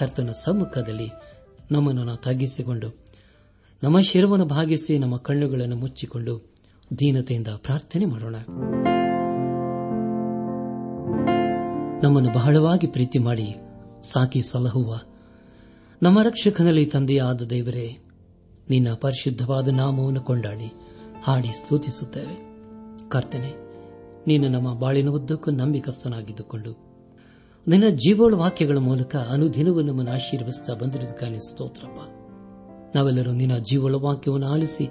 ಕರ್ತನ 0.00 0.30
ಸಮ್ಮುಖದಲ್ಲಿ 0.44 1.08
ನಮ್ಮನ್ನು 1.72 2.16
ತಗ್ಗಿಸಿಕೊಂಡು 2.16 2.88
ನಮ್ಮ 3.82 4.00
ಶಿರವನ್ನು 4.00 4.46
ಭಾಗಿಸಿ 4.46 4.98
ನಮ್ಮ 4.98 5.16
ಕಣ್ಣುಗಳನ್ನು 5.16 5.76
ಮುಚ್ಚಿಕೊಂಡು 5.76 6.34
ದೀನತೆಯಿಂದ 6.98 7.48
ಪ್ರಾರ್ಥನೆ 7.48 8.04
ಮಾಡೋಣ 8.04 8.36
ನಮ್ಮನ್ನು 12.02 12.30
ಬಹಳವಾಗಿ 12.32 12.86
ಪ್ರೀತಿ 12.86 13.18
ಮಾಡಿ 13.18 13.48
ಸಾಕಿ 14.02 14.42
ಸಲಹುವ 14.42 14.98
ನಮ್ಮ 16.02 16.18
ರಕ್ಷಕನಲ್ಲಿ 16.22 16.86
ತಂದೆಯಾದ 16.86 17.42
ದೇವರೇ 17.50 17.86
ನಿನ್ನ 18.70 18.88
ಪರಿಶುದ್ಧವಾದ 18.94 19.68
ನಾಮವನ್ನು 19.68 20.20
ಕೊಂಡಾಡಿ 20.20 20.68
ಹಾಡಿ 21.22 21.48
ಸ್ತುತಿಸುತ್ತೇವೆ 21.48 22.36
ಕರ್ತನೆ 23.08 23.52
ನೀನು 24.26 24.48
ನಮ್ಮ 24.48 24.68
ಬಾಳಿನ 24.74 25.08
ಉದ್ದಕ್ಕೂ 25.08 25.50
ನಂಬಿಕಸ್ಥನಾಗಿದ್ದುಕೊಂಡು 25.50 26.93
ನಿನ್ನ 27.66 27.86
ಜೀವೋಳ 27.96 28.34
ವಾಕ್ಯಗಳ 28.34 28.78
ಮೂಲಕ 28.78 29.16
ಅನುದಿನವೂ 29.30 29.80
ನಮ್ಮನ್ನು 29.80 30.12
ಆಶೀರ್ವಿಸುತ್ತಾ 30.12 30.72
ಬಂದಿರುವುದಕ್ಕಾಗಿ 30.74 31.38
ಸ್ತೋತ್ರಪ್ಪ 31.46 32.00
ನಾವೆಲ್ಲರೂ 32.94 33.32
ನಿನ್ನ 33.32 33.54
ಜೀವೋಳ 33.70 33.96
ವಾಕ್ಯವನ್ನು 33.96 34.46
ಆಲಿಸಿ 34.46 34.86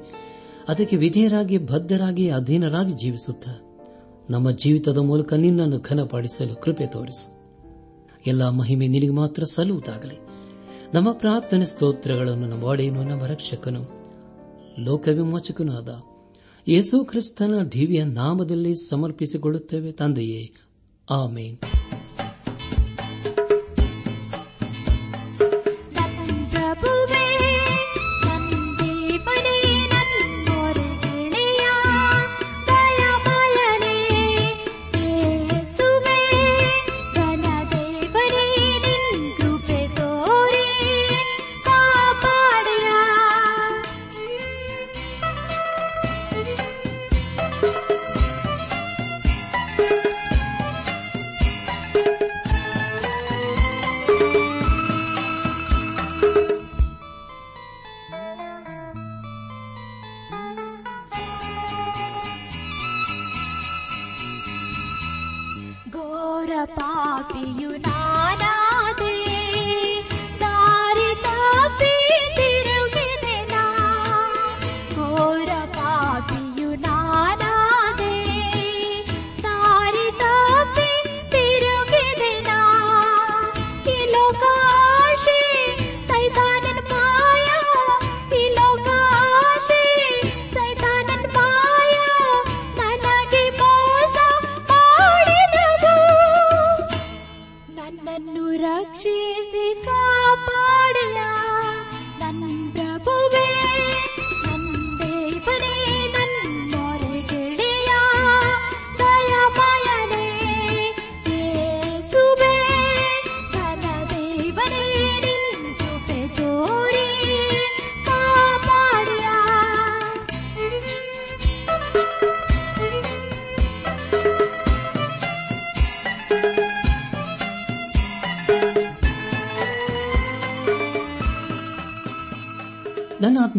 ಅದಕ್ಕೆ 0.68 0.98
ವಿಧೇಯರಾಗಿ 0.98 1.58
ಬದ್ಧರಾಗಿ 1.70 2.30
ಅಧೀನರಾಗಿ 2.30 2.94
ಜೀವಿಸುತ್ತಾ 2.94 3.54
ನಮ್ಮ 4.30 4.52
ಜೀವಿತದ 4.56 4.98
ಮೂಲಕ 5.02 5.34
ನಿನ್ನನ್ನು 5.36 5.80
ಘನಪಡಿಸಲು 5.80 6.56
ಕೃಪೆ 6.56 6.88
ತೋರಿಸು 6.88 7.30
ಎಲ್ಲ 8.28 8.50
ಮಹಿಮೆ 8.52 8.88
ನಿನಗೆ 8.88 9.12
ಮಾತ್ರ 9.12 9.44
ಸಲ್ಲುವುದಾಗಲಿ 9.46 10.18
ನಮ್ಮ 10.94 11.10
ಪ್ರಾರ್ಥನೆ 11.14 11.66
ಸ್ತೋತ್ರಗಳನ್ನು 11.66 12.48
ನಮ್ಮ 12.48 12.64
ಒಡೆಯನು 12.64 13.04
ನಮ್ಮ 13.04 13.26
ರಕ್ಷಕನು 13.26 13.84
ಲೋಕವಿಮೋಚಕನೂ 14.84 15.74
ಆದ 15.74 15.92
ಯೇಸು 16.68 16.98
ಕ್ರಿಸ್ತನ 17.06 17.56
ದಿವ್ಯ 17.74 18.04
ನಾಮದಲ್ಲಿ 18.14 18.74
ಸಮರ್ಪಿಸಿಕೊಳ್ಳುತ್ತೇವೆ 18.90 19.92
ತಂದೆಯೇ 19.92 20.44
ಆಮೇನ್ 21.08 21.58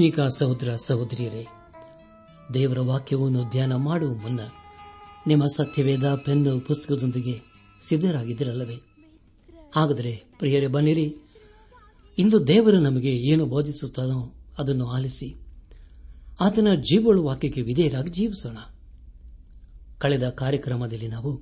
ಆತ್ಮೀಕ 0.05 0.25
ಸಹೋದರ 0.39 0.71
ಸಹೋದರಿಯರೇ 0.87 1.43
ದೇವರ 2.55 2.81
ವಾಕ್ಯವನ್ನು 2.81 3.43
ಧ್ಯಾನ 3.51 3.75
ಮಾಡುವ 3.75 4.15
ಮುನ್ನ 4.15 4.41
ನಿಮ್ಮ 5.27 5.45
ಸತ್ಯವೇದ 5.55 6.09
ಪೆನ್ 6.25 6.43
ಪುಸ್ತಕದೊಂದಿಗೆ 6.67 7.35
ಸಿದ್ಧರಾಗಿದ್ದಿರಲ್ಲವೇ 7.89 8.77
ಹಾಗಾದರೆ 9.75 10.13
ಪ್ರಿಯರೇ 10.39 10.67
ಬನ್ನಿರಿ 10.67 11.07
ಇಂದು 12.19 12.41
ದೇವರು 12.49 12.81
ನಮಗೆ 12.81 13.13
ಏನು 13.25 13.45
ಬೋಧಿಸುತ್ತಾನೋ 13.47 14.19
ಅದನ್ನು 14.59 14.89
ಆಲಿಸಿ 14.89 15.29
ಆತನ 16.41 16.75
ಜೀವಳು 16.83 17.23
ವಾಕ್ಯಕ್ಕೆ 17.23 17.63
ವಿಧೇಯರಾಗಿ 17.63 18.13
ಜೀವಿಸೋಣ 18.13 18.59
ಕಳೆದ 19.99 20.29
ಕಾರ್ಯಕ್ರಮದಲ್ಲಿ 20.37 21.09
ನಾವು 21.09 21.33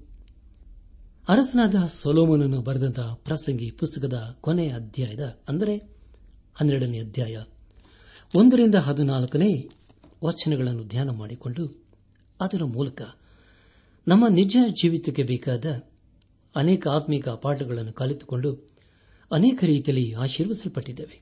ಅರಸನಾದ 1.28 1.80
ಸೊಲೋಮನನ್ನು 2.02 2.60
ಬರೆದಂತಹ 2.62 3.14
ಪ್ರಸಂಗಿ 3.24 3.70
ಪುಸ್ತಕದ 3.70 4.20
ಕೊನೆಯ 4.40 4.76
ಅಧ್ಯಾಯದ 4.76 5.26
ಅಂದರೆ 5.48 5.76
ಹನ್ನೆರಡನೇ 6.54 7.00
ಅಧ್ಯಾಯ 7.00 7.36
ಒಂದರಿಂದ 8.34 8.74
ಹದಿನಾಲ್ಕನೇ 8.78 9.50
ವಚನಗಳನ್ನು 10.24 10.84
ಧ್ಯಾನ 10.84 11.10
ಮಾಡಿಕೊಂಡು 11.12 11.64
ಅದರ 12.40 12.64
ಮೂಲಕ 12.68 13.00
ನಮ್ಮ 14.06 14.24
ನಿಜ 14.32 14.56
ಜೀವಿತಕ್ಕೆ 14.80 15.22
ಬೇಕಾದ 15.22 15.66
ಅನೇಕ 16.54 16.88
ಆತ್ಮಿಕ 16.88 17.28
ಪಾಠಗಳನ್ನು 17.42 17.92
ಕಲಿತುಕೊಂಡು 17.92 18.50
ಅನೇಕ 19.30 19.58
ರೀತಿಯಲ್ಲಿ 19.64 20.12
ಆಶೀರ್ವಿಸಲ್ಪಟ್ಟಿದ್ದೇವೆ 20.16 21.18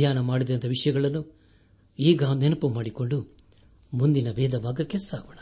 ಧ್ಯಾನ 0.00 0.20
ಮಾಡಿದಂಥ 0.20 0.64
ವಿಷಯಗಳನ್ನು 0.66 1.22
ಈಗ 1.98 2.24
ನೆನಪು 2.34 2.68
ಮಾಡಿಕೊಂಡು 2.68 3.18
ಮುಂದಿನ 3.92 4.30
ವೇದ 4.30 4.58
ಭಾಗಕ್ಕೆ 4.58 4.98
ಸಾಗೋಣ 4.98 5.40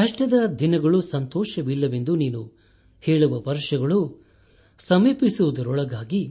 ಕಷ್ಟದ 0.00 0.36
ದಿನಗಳು 0.58 1.00
ಸಂತೋಷವಿಲ್ಲವೆಂದು 1.10 2.16
ನೀನು 2.16 2.42
ಹೇಳುವ 3.02 3.42
ವರ್ಷಗಳು 3.46 3.98
ಸಮೀಪಿಸುವುದರೊಳಗಾಗಿ 4.80 6.22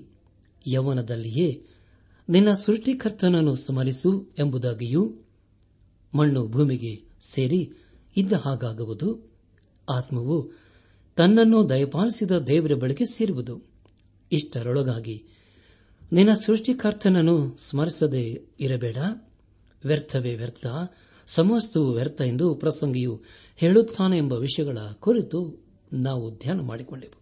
ಯವನದಲ್ಲಿಯೇ 0.66 1.50
ನಿನ್ನ 2.32 2.54
ಸೃಷ್ಟಿಕರ್ತನನ್ನು 2.54 3.56
ಸ್ಮರಿಸು 3.56 4.12
ಎಂಬುದಾಗಿಯೂ 4.40 5.04
ಮಣ್ಣು 6.14 6.48
ಭೂಮಿಗೆ 6.48 6.94
ಸೇರಿ 7.22 7.62
ಇದ್ದ 8.18 8.34
ಹಾಗಾಗುವುದು 8.34 9.10
ಆತ್ಮವು 9.88 10.38
ತನ್ನನ್ನು 11.18 11.70
ದಯಪಾಲಿಸಿದ 11.70 12.32
ದೇವರ 12.48 12.74
ಬಳಿಗೆ 12.74 13.06
ಸೇರುವುದು 13.06 13.56
ಇಷ್ಟರೊಳಗಾಗಿ 14.32 15.18
ನಿನ್ನ 16.12 16.34
ಸೃಷ್ಟಿಕರ್ತನನ್ನು 16.46 17.36
ಸ್ಮರಿಸದೆ 17.60 18.24
ಇರಬೇಡ 18.60 18.98
ವ್ಯರ್ಥವೇ 19.84 20.36
ವ್ಯರ್ಥ 20.36 20.68
ಸಮಸ್ತವು 21.28 21.92
ವ್ಯರ್ಥ 21.92 22.22
ಎಂದು 22.22 22.56
ಪ್ರಸಂಗಿಯು 22.56 23.14
ಹೇಳುತ್ತಾನೆ 23.60 24.18
ಎಂಬ 24.18 24.34
ವಿಷಯಗಳ 24.34 24.78
ಕುರಿತು 25.00 25.40
ನಾವು 25.94 26.32
ಧ್ಯಾನ 26.36 26.60
ಮಾಡಿಕೊಂಡೆವು 26.62 27.18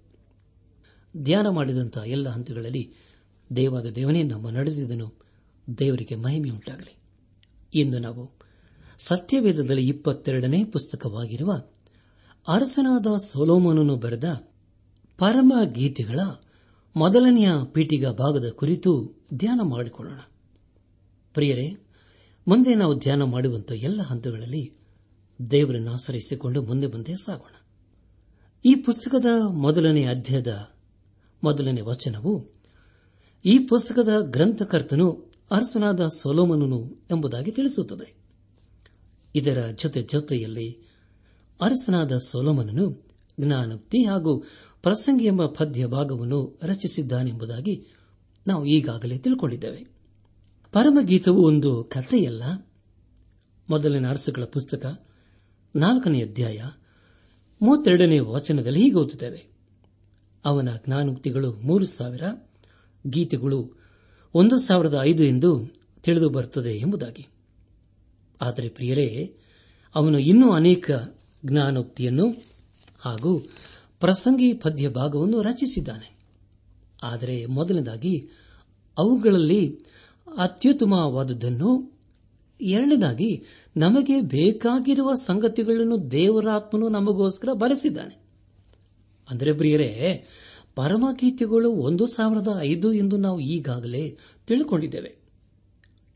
ಧ್ಯಾನ 1.17 1.47
ಮಾಡಿದಂತಹ 1.49 2.03
ಎಲ್ಲ 2.07 2.29
ಹಂತಗಳಲ್ಲಿ 2.29 2.83
ದೇವಾದ 3.53 3.85
ದೇವನೇ 3.89 4.23
ನಮ್ಮ 4.23 4.49
ನಡೆಸಿದನು 4.49 5.07
ದೇವರಿಗೆ 5.79 6.15
ಮಹಿಮೆಯುಂಟಾಗಲಿ 6.15 6.93
ಇಂದು 7.73 7.99
ನಾವು 7.99 8.23
ಸತ್ಯವೇದದಲ್ಲಿ 8.99 9.87
ಇಪ್ಪತ್ತೆರಡನೇ 9.89 10.63
ಪುಸ್ತಕವಾಗಿರುವ 10.63 11.51
ಅರಸನಾದ 12.47 13.07
ಸೋಲೋಮನನ್ನು 13.25 13.95
ಬರೆದ 13.95 14.27
ಪರಮ 15.19 15.53
ಗೀತೆಗಳ 15.73 16.19
ಮೊದಲನೆಯ 16.95 17.49
ಪೀಠಿಗ 17.73 18.07
ಭಾಗದ 18.07 18.49
ಕುರಿತು 18.49 18.91
ಧ್ಯಾನ 19.33 19.59
ಮಾಡಿಕೊಳ್ಳೋಣ 19.63 20.19
ಪ್ರಿಯರೇ 21.33 21.67
ಮುಂದೆ 22.47 22.75
ನಾವು 22.75 22.93
ಧ್ಯಾನ 22.99 23.23
ಮಾಡುವಂಥ 23.23 23.71
ಎಲ್ಲ 23.71 24.01
ಹಂತಗಳಲ್ಲಿ 24.01 24.63
ದೇವರನ್ನು 25.39 25.91
ಆಚರಿಸಿಕೊಂಡು 25.91 26.61
ಮುಂದೆ 26.61 26.87
ಮುಂದೆ 26.87 27.15
ಸಾಗೋಣ 27.25 27.55
ಈ 28.65 28.75
ಪುಸ್ತಕದ 28.75 29.25
ಮೊದಲನೇ 29.57 30.05
ಅಧ್ಯಾಯದ 30.05 30.53
ಮೊದಲನೇ 31.43 31.81
ವಚನವು 31.81 32.33
ಈ 33.45 33.67
ಪುಸ್ತಕದ 33.67 34.29
ಗ್ರಂಥಕರ್ತನು 34.29 35.07
ಅರಸನಾದ 35.51 36.07
ಸೊಲೋಮನನು 36.21 36.79
ಎಂಬುದಾಗಿ 37.11 37.51
ತಿಳಿಸುತ್ತದೆ 37.51 38.07
ಇದರ 39.35 39.59
ಜೊತೆ 39.83 40.01
ಜೊತೆಯಲ್ಲಿ 40.03 40.67
ಅರಸನಾದ 41.59 42.17
ಸೊಲೋಮನನು 42.27 42.85
ಜ್ಞಾನೋಕ್ತಿ 43.39 44.05
ಹಾಗೂ 44.05 44.33
ಪ್ರಸಂಗಿ 44.81 45.25
ಎಂಬ 45.25 45.45
ಪದ್ಯ 45.45 45.87
ಭಾಗವನ್ನು 45.87 46.59
ರಚಿಸಿದ್ದಾನೆಂಬುದಾಗಿ 46.63 47.75
ನಾವು 48.47 48.65
ಈಗಾಗಲೇ 48.65 49.17
ತಿಳ್ಕೊಂಡಿದ್ದೇವೆ 49.17 49.81
ಪರಮಗೀತವು 50.73 51.41
ಒಂದು 51.43 51.71
ಕಥೆಯಲ್ಲ 51.83 52.43
ಮೊದಲಿನ 53.69 54.09
ಅರಸುಗಳ 54.09 54.43
ಪುಸ್ತಕ 54.45 54.85
ನಾಲ್ಕನೇ 55.75 56.21
ಅಧ್ಯಾಯ 56.23 56.59
ಮೂವತ್ತೆರಡನೇ 57.61 58.19
ವಚನದಲ್ಲಿ 58.19 58.79
ಹೀಗೆ 58.79 58.95
ಓದುತ್ತೇವೆ 58.95 59.41
ಅವನ 60.45 60.69
ಜ್ಞಾನೋಕ್ತಿಗಳು 60.85 61.51
ಮೂರು 61.61 61.85
ಸಾವಿರ 61.85 62.23
ಗೀತೆಗಳು 63.07 63.59
ಒಂದು 64.33 64.59
ಸಾವಿರದ 64.59 64.99
ಐದು 65.01 65.23
ಎಂದು 65.23 65.51
ತಿಳಿದು 66.03 66.29
ಬರುತ್ತದೆ 66.29 66.77
ಎಂಬುದಾಗಿ 66.77 67.27
ಆದರೆ 68.41 68.69
ಪ್ರಿಯರೇ 68.69 69.35
ಅವನು 69.95 70.17
ಇನ್ನೂ 70.19 70.51
ಅನೇಕ 70.51 70.91
ಜ್ಞಾನೋಕ್ತಿಯನ್ನು 71.45 72.29
ಹಾಗೂ 72.99 73.39
ಪ್ರಸಂಗಿ 73.99 74.53
ಪದ್ಯ 74.53 74.89
ಭಾಗವನ್ನು 74.89 75.41
ರಚಿಸಿದ್ದಾನೆ 75.41 76.17
ಆದರೆ 77.03 77.45
ಮೊದಲನೇದಾಗಿ 77.45 78.29
ಅವುಗಳಲ್ಲಿ 78.97 79.79
ಅತ್ಯುತ್ತಮವಾದದ್ದನ್ನು 80.37 81.71
ಎರಡನೇದಾಗಿ 82.61 83.45
ನಮಗೆ 83.77 84.21
ಬೇಕಾಗಿರುವ 84.21 85.13
ಸಂಗತಿಗಳನ್ನು 85.13 86.11
ದೇವರಾತ್ಮನು 86.11 86.87
ನಮಗೋಸ್ಕರ 86.89 87.49
ಬರೆಸಿದ್ದಾನೆ 87.53 88.15
ಅಂದರೆ 89.29 89.53
ಪ್ರಿಯರೇ 89.53 89.89
ಪರಮಗೀತೆಗಳು 90.79 91.69
ಒಂದು 91.81 92.07
ಸಾವಿರದ 92.07 92.59
ಐದು 92.63 92.93
ಎಂದು 92.93 93.17
ನಾವು 93.17 93.39
ಈಗಾಗಲೇ 93.49 94.03
ತಿಳ್ಕೊಂಡಿದ್ದೇವೆ 94.47 95.11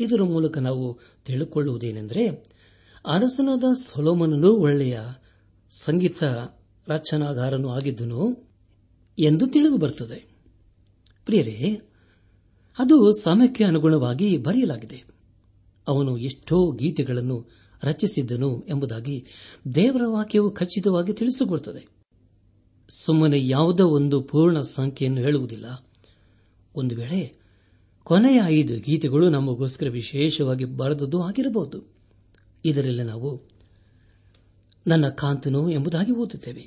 ಇದರ 0.00 0.23
ಮೂಲಕ 0.23 0.57
ನಾವು 0.59 0.85
ತಿಳಿದುಕೊಳ್ಳುವುದೇನೆಂದರೆ 1.25 2.23
ಅರಸನಾದ 3.05 3.63
ಸೊಲೋಮನನು 3.83 4.51
ಒಳ್ಳೆಯ 4.57 4.97
ಸಂಗೀತ 5.71 6.23
ರಚನಾಗಾರನು 6.87 7.69
ಆಗಿದ್ದನು 7.69 8.21
ಎಂದು 9.17 9.47
ತಿಳಿದು 9.47 9.77
ಬರುತ್ತದೆ 9.77 10.19
ಪ್ರಿಯರೇ 11.27 11.57
ಅದು 12.77 12.95
ಸಮಯಕ್ಕೆ 13.23 13.63
ಅನುಗುಣವಾಗಿ 13.63 14.37
ಬರೆಯಲಾಗಿದೆ 14.37 14.99
ಅವನು 15.87 16.17
ಎಷ್ಟೋ 16.19 16.71
ಗೀತೆಗಳನ್ನು 16.71 17.37
ರಚಿಸಿದ್ದನು 17.83 18.49
ಎಂಬುದಾಗಿ 18.69 19.15
ದೇವರ 19.75 20.03
ವಾಕ್ಯವು 20.07 20.51
ಖಚಿತವಾಗಿ 20.51 21.13
ತಿಳಿಸಿಕೊಡುತ್ತದೆ 21.13 21.81
ಸುಮ್ಮನೆ 22.97 23.47
ಯಾವುದೋ 23.47 23.87
ಒಂದು 23.87 24.21
ಪೂರ್ಣ 24.21 24.61
ಸಂಖ್ಯೆಯನ್ನು 24.61 25.21
ಹೇಳುವುದಿಲ್ಲ 25.21 25.85
ಒಂದು 26.75 26.95
ವೇಳೆ 26.95 27.35
ಕೊನೆಯ 28.03 28.41
ಐದು 28.45 28.79
ಗೀತೆಗಳು 28.79 29.29
ನಮಗೋಸ್ಕರ 29.29 29.89
ವಿಶೇಷವಾಗಿ 29.89 30.65
ಬರೆದದ್ದು 30.65 31.21
ಆಗಿರಬಹುದು 31.21 31.83
ಇದರಲ್ಲಿ 32.65 33.03
ನಾವು 33.03 33.41
ನನ್ನ 34.87 35.09
ಕಾಂತನು 35.09 35.71
ಎಂಬುದಾಗಿ 35.71 36.11
ಓದುತ್ತೇವೆ 36.11 36.66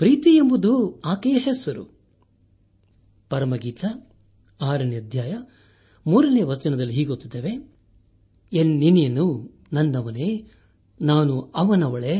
ಪ್ರೀತಿ 0.00 0.30
ಎಂಬುದು 0.30 1.00
ಆಕೆಯ 1.04 1.38
ಹೆಸರು 1.38 1.88
ಪರಮಗೀತ 3.28 3.84
ಆರನೇ 4.60 4.96
ಅಧ್ಯಾಯ 4.96 5.34
ಮೂರನೇ 6.06 6.42
ವಚನದಲ್ಲಿ 6.42 6.94
ಹೀಗೆ 6.94 7.62
ಎನ್ 8.52 8.78
ನಿನಿಯನ್ನು 8.78 9.50
ನನ್ನವನೇ 9.72 10.50
ನಾನು 11.00 11.40
ಅವನವಳೆ 11.40 12.19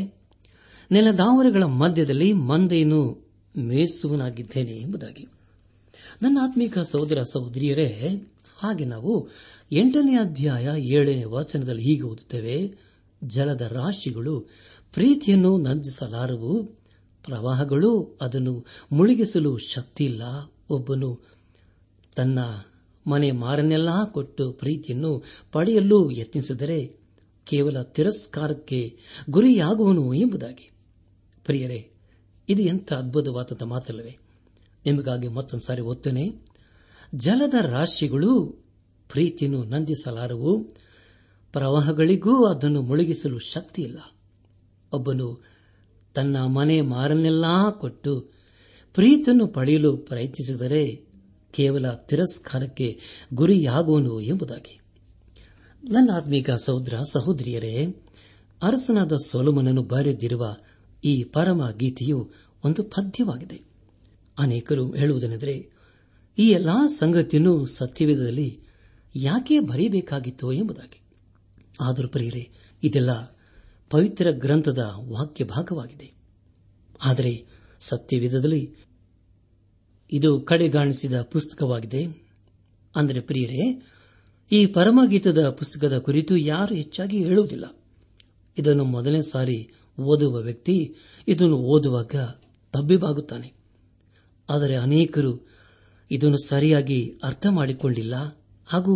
ನೆಲದಾವರೆಗಳ 0.93 1.63
ಮಧ್ಯದಲ್ಲಿ 1.63 2.33
ಮಂದೆಯನ್ನು 2.33 3.03
ಮೇಯಿಸುವನಾಗಿದ್ದೇನೆ 3.55 4.73
ಎಂಬುದಾಗಿ 4.79 5.25
ನನ್ನ 6.23 6.39
ಆತ್ಮೀಕ 6.43 6.79
ಸಹೋದರ 6.79 7.23
ಸಹೋದರಿಯರೇ 7.33 7.89
ಹಾಗೆ 8.59 8.85
ನಾವು 8.85 9.13
ಎಂಟನೇ 9.73 10.17
ಅಧ್ಯಾಯ 10.17 10.67
ಏಳನೇ 10.81 11.25
ವಚನದಲ್ಲಿ 11.25 11.83
ಹೀಗೆ 11.83 12.03
ಓದುತ್ತೇವೆ 12.03 12.57
ಜಲದ 13.23 13.61
ರಾಶಿಗಳು 13.73 14.35
ಪ್ರೀತಿಯನ್ನು 14.95 15.59
ನಂದಿಸಲಾರವು 15.59 16.53
ಪ್ರವಾಹಗಳು 17.25 18.19
ಅದನ್ನು 18.21 18.55
ಮುಳುಗಿಸಲು 18.93 19.59
ಶಕ್ತಿಯಿಲ್ಲ 19.59 20.23
ಒಬ್ಬನು 20.71 21.11
ತನ್ನ 22.17 22.39
ಮನೆ 23.07 23.31
ಮಾರನ್ನೆಲ್ಲ 23.31 23.91
ಕೊಟ್ಟು 24.13 24.53
ಪ್ರೀತಿಯನ್ನು 24.53 25.13
ಪಡೆಯಲು 25.53 26.11
ಯತ್ನಿಸಿದರೆ 26.11 26.81
ಕೇವಲ 27.47 27.83
ತಿರಸ್ಕಾರಕ್ಕೆ 27.83 28.81
ಗುರಿಯಾಗುವನು 29.31 30.15
ಎಂಬುದಾಗಿ 30.15 30.67
ಪ್ರಿಯರೇ 31.45 31.81
ಇದು 32.49 32.63
ಎಂಥ 32.63 32.93
ಅದ್ಭುತವಾದಂಥ 32.93 33.63
ಮಾತಲ್ಲವೇ 33.63 34.17
ನಿಮಗಾಗಿ 34.87 35.29
ಮತ್ತೊಂದು 35.29 35.67
ಸಾರಿ 35.67 35.83
ಒತ್ತೇನೆ 35.83 36.25
ಜಲದ 37.15 37.55
ರಾಶಿಗಳು 37.61 38.31
ಪ್ರೀತಿಯನ್ನು 39.11 39.65
ನಂದಿಸಲಾರವು 39.65 40.53
ಪ್ರವಾಹಗಳಿಗೂ 41.53 42.47
ಅದನ್ನು 42.47 42.83
ಮುಳುಗಿಸಲು 42.83 43.39
ಶಕ್ತಿಯಿಲ್ಲ 43.39 43.99
ಒಬ್ಬನು 44.93 45.41
ತನ್ನ 46.15 46.47
ಮನೆ 46.47 46.81
ಮಾರನ್ನೆಲ್ಲಾ 46.81 47.71
ಕೊಟ್ಟು 47.71 48.13
ಪ್ರೀತಿಯನ್ನು 48.95 49.47
ಪಡೆಯಲು 49.47 49.97
ಪ್ರಯತ್ನಿಸಿದರೆ 49.97 50.97
ಕೇವಲ 51.51 51.93
ತಿರಸ್ಕಾರಕ್ಕೆ 51.93 53.01
ಗುರಿಯಾಗುವನು 53.35 54.21
ಎಂಬುದಾಗಿ 54.21 54.81
ನನ್ನ 55.89 56.11
ಆತ್ಮೀಕ 56.17 56.51
ಸಹೋದ್ರ 56.51 56.99
ಸಹೋದರಿಯರೇ 57.13 57.75
ಅರಸನಾದ 58.63 59.13
ಸೋಲಮನನ್ನು 59.27 59.83
ಬರೆದಿರುವ 59.83 60.45
ಈ 61.03 61.25
ಪರಮ 61.33 61.71
ಗೀತೆಯು 61.77 62.19
ಒಂದು 62.65 62.83
ಪದ್ಯವಾಗಿದೆ 62.91 63.59
ಅನೇಕರು 64.39 64.93
ಹೇಳುವುದೇನೆಂದರೆ 64.93 65.55
ಈ 66.39 66.49
ಎಲ್ಲಾ 66.51 66.77
ಸಂಗತಿಯನ್ನು 66.99 67.67
ಸತ್ಯವೇಧದಲ್ಲಿ 67.73 68.49
ಯಾಕೆ 69.15 69.61
ಬರೆಯಬೇಕಾಗಿತ್ತು 69.61 70.53
ಎಂಬುದಾಗಿ 70.53 70.99
ಆದರೂ 71.81 72.09
ಪ್ರಿಯರೇ 72.09 72.45
ಇದೆಲ್ಲ 72.83 73.13
ಪವಿತ್ರ 73.91 74.31
ಗ್ರಂಥದ 74.37 74.83
ವಾಕ್ಯ 75.09 75.45
ಭಾಗವಾಗಿದೆ 75.47 76.09
ಆದರೆ 77.01 77.33
ಸತ್ಯವೇಧದಲ್ಲಿ 77.81 78.63
ಇದು 80.13 80.41
ಕಡೆಗಾಣಿಸಿದ 80.41 81.23
ಪುಸ್ತಕವಾಗಿದೆ 81.33 82.03
ಅಂದರೆ 82.95 83.21
ಪ್ರಿಯರೇ 83.21 83.63
ಈ 84.51 84.67
ಪರಮಗೀತದ 84.67 85.49
ಪುಸ್ತಕದ 85.51 85.99
ಕುರಿತು 85.99 86.37
ಯಾರು 86.47 86.75
ಹೆಚ್ಚಾಗಿ 86.75 87.25
ಹೇಳುವುದಿಲ್ಲ 87.25 87.67
ಇದನ್ನು 88.57 88.85
ಮೊದಲನೇ 88.87 89.23
ಸಾರಿ 89.33 89.59
ಓದುವ 90.05 90.37
ವ್ಯಕ್ತಿ 90.39 90.77
ಇದನ್ನು 91.29 91.59
ಓದುವಾಗ 91.69 92.15
ತಬ್ಬಿಬಾಗುತ್ತಾನೆ 92.75 93.49
ಆದರೆ 94.49 94.77
ಅನೇಕರು 94.77 95.33
ಇದನ್ನು 96.11 96.39
ಸರಿಯಾಗಿ 96.45 97.01
ಅರ್ಥ 97.25 97.47
ಮಾಡಿಕೊಂಡಿಲ್ಲ 97.51 98.17
ಹಾಗೂ 98.69 98.95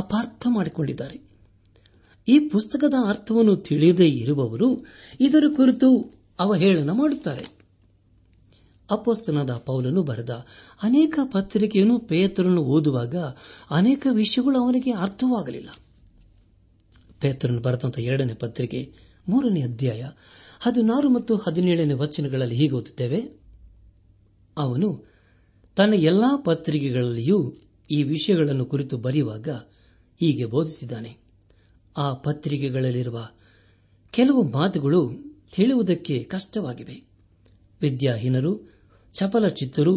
ಅಪಾರ್ಥ 0.00 0.46
ಮಾಡಿಕೊಂಡಿದ್ದಾರೆ 0.50 1.18
ಈ 2.28 2.48
ಪುಸ್ತಕದ 2.48 2.96
ಅರ್ಥವನ್ನು 3.08 3.56
ತಿಳಿಯದೇ 3.60 4.08
ಇರುವವರು 4.22 4.68
ಇದರ 5.20 5.44
ಕುರಿತು 5.56 5.88
ಅವಹೇಳನ 6.38 6.90
ಮಾಡುತ್ತಾರೆ 6.92 7.46
ಅಪೋಸ್ತನಾದ 8.88 9.52
ಪೌಲನು 9.66 10.02
ಬರೆದ 10.02 10.32
ಅನೇಕ 10.82 11.18
ಪತ್ರಿಕೆಯನ್ನು 11.32 11.98
ಪೇತರನ್ನು 12.06 12.62
ಓದುವಾಗ 12.68 13.16
ಅನೇಕ 13.70 14.06
ವಿಷಯಗಳು 14.12 14.56
ಅವನಿಗೆ 14.62 14.92
ಅರ್ಥವಾಗಲಿಲ್ಲ 14.98 15.70
ಪೇತ್ರನು 17.20 17.60
ಬರೆದಂತಹ 17.60 18.02
ಎರಡನೇ 18.02 18.34
ಪತ್ರಿಕೆ 18.34 18.80
ಮೂರನೇ 19.28 19.62
ಅಧ್ಯಾಯ 19.62 20.02
ಹದಿನಾರು 20.60 21.08
ಮತ್ತು 21.08 21.36
ಹದಿನೇಳನೇ 21.36 21.94
ವಚನಗಳಲ್ಲಿ 21.94 22.56
ಹೀಗೆ 22.56 22.74
ಓದುತ್ತೇವೆ 22.74 23.20
ಅವನು 24.56 24.88
ತನ್ನ 25.76 25.94
ಎಲ್ಲಾ 26.04 26.30
ಪತ್ರಿಕೆಗಳಲ್ಲಿಯೂ 26.44 27.38
ಈ 27.90 28.02
ವಿಷಯಗಳನ್ನು 28.06 28.64
ಕುರಿತು 28.64 28.98
ಬರೆಯುವಾಗ 28.98 29.48
ಹೀಗೆ 30.20 30.44
ಬೋಧಿಸಿದ್ದಾನೆ 30.46 31.12
ಆ 31.96 32.14
ಪತ್ರಿಕೆಗಳಲ್ಲಿರುವ 32.24 33.18
ಕೆಲವು 34.14 34.42
ಮಾತುಗಳು 34.50 35.00
ತಿಳುವುದಕ್ಕೆ 35.52 36.24
ಕಷ್ಟವಾಗಿವೆ 36.24 36.96
ವಿದ್ಯಾಹೀನರು 37.80 38.52
ಚಪಲಚಿತ್ತರು 39.14 39.94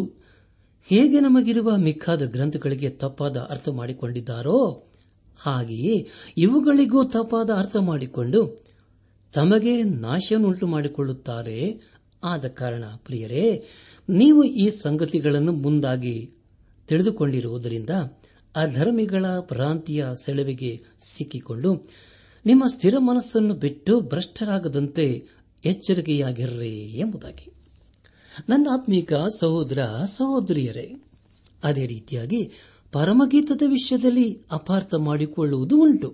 ಹೇಗೆ 0.88 1.20
ನಮಗಿರುವ 1.20 1.77
ಮಿಕ್ಕಾದ 1.77 2.25
ಗ್ರಂಥಗಳಿಗೆ 2.25 2.89
ತಪ್ಪಾದ 2.89 3.38
ಅರ್ಥ 3.50 3.70
ಮಾಡಿಕೊಂಡಿದ್ದಾರೋ 3.70 4.58
ಹಾಗೆಯೇ 5.39 5.96
ಇವುಗಳಿಗೂ 6.38 7.03
ತಪ್ಪಾದ 7.10 7.50
ಅರ್ಥ 7.58 7.77
ಮಾಡಿಕೊಂಡು 7.82 8.41
ತಮಗೆ 9.34 9.74
ನಾಶವನ್ನುಂಟು 10.01 10.67
ಮಾಡಿಕೊಳ್ಳುತ್ತಾರೆ 10.67 11.58
ಆದ 12.24 12.48
ಕಾರಣ 12.51 12.84
ಪ್ರಿಯರೇ 12.98 13.46
ನೀವು 14.10 14.43
ಈ 14.43 14.70
ಸಂಗತಿಗಳನ್ನು 14.84 15.53
ಮುಂದಾಗಿ 15.55 16.15
ತಿಳಿದುಕೊಂಡಿರುವುದರಿಂದ 16.89 17.93
ಅಧರ್ಮಿಗಳ 18.55 19.25
ಭ್ರಾಂತಿಯ 19.51 20.05
ಸೆಳವಿಗೆ 20.25 20.72
ಸಿಕ್ಕಿಕೊಂಡು 21.08 21.72
ನಿಮ್ಮ 22.46 22.63
ಸ್ಥಿರ 22.67 22.96
ಮನಸ್ಸನ್ನು 23.00 23.55
ಬಿಟ್ಟು 23.55 24.01
ಭ್ರಷ್ಟರಾಗದಂತೆ 24.01 25.05
ಎಚ್ಚರಿಕೆಯಾಗಿರ್ರಿ 25.63 26.74
ಎಂಬುದಾಗಿ 27.00 27.48
ನನ್ನ 28.50 28.67
ಆತ್ಮೀಕ 28.72 29.13
ಸಹೋದರ 29.39 29.82
ಸಹೋದರಿಯರೇ 30.17 30.88
ಅದೇ 31.63 31.86
ರೀತಿಯಾಗಿ 31.86 32.41
ಪರಮಗೀತದ 32.93 33.63
ವಿಷಯದಲ್ಲಿ 33.67 34.27
ಅಪಾರ್ಥ 34.51 34.96
ಮಾಡಿಕೊಳ್ಳುವುದು 35.01 35.75
ಉಂಟು 35.82 36.10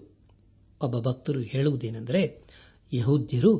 ಒಬ್ಬ 0.81 0.95
ಭಕ್ತರು 0.99 1.41
ಹೇಳುವುದೇನೆಂದರೆ 1.43 2.21
ಯಹೂದ್ಯರು 2.91 3.51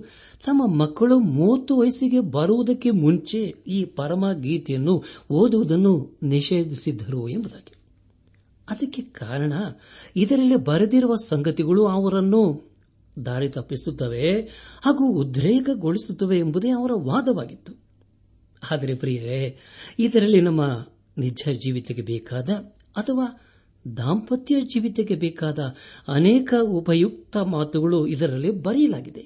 ತಮ್ಮ 0.45 0.61
ಮಕ್ಕಳು 0.75 1.19
ಮೂವತ್ತು 1.31 1.77
ವಯಸ್ಸಿಗೆ 1.77 2.19
ಬರುವುದಕ್ಕೆ 2.29 2.91
ಮುಂಚೆ 2.99 3.41
ಈ 3.67 3.85
ಪರಮ 3.95 4.31
ಗೀತೆಯನ್ನು 4.39 4.95
ಓದುವುದನ್ನು 5.31 5.93
ನಿಷೇಧಿಸಿದ್ದರು 6.23 7.29
ಎಂಬುದಾಗಿ 7.29 7.73
ಅದಕ್ಕೆ 8.67 9.01
ಕಾರಣ 9.19 9.53
ಇದರಲ್ಲಿ 10.15 10.55
ಬರೆದಿರುವ 10.63 11.13
ಸಂಗತಿಗಳು 11.25 11.85
ಅವರನ್ನು 11.87 12.41
ದಾರಿ 13.15 13.49
ತಪ್ಪಿಸುತ್ತವೆ 13.49 14.25
ಹಾಗೂ 14.81 15.05
ಉದ್ರೇಕಗೊಳಿಸುತ್ತವೆ 15.21 16.37
ಎಂಬುದೇ 16.37 16.69
ಅವರ 16.69 16.91
ವಾದವಾಗಿತ್ತು 17.03 17.73
ಆದರೆ 18.61 18.93
ಪ್ರಿಯರೇ 18.95 19.41
ಇದರಲ್ಲಿ 19.99 20.41
ನಮ್ಮ 20.41 20.63
ನಿಜ 21.17 21.43
ಜೀವಿತಕ್ಕೆ 21.57 22.01
ಬೇಕಾದ 22.01 22.49
ಅಥವಾ 22.95 23.25
ದಾಂಪತ್ಯ 23.85 24.55
ಜೀವಿತಕ್ಕೆ 24.61 25.15
ಬೇಕಾದ 25.15 25.59
ಅನೇಕ 26.07 26.49
ಉಪಯುಕ್ತ 26.71 27.37
ಮಾತುಗಳು 27.53 28.07
ಇದರಲ್ಲಿ 28.07 28.51
ಬರೆಯಲಾಗಿದೆ 28.61 29.23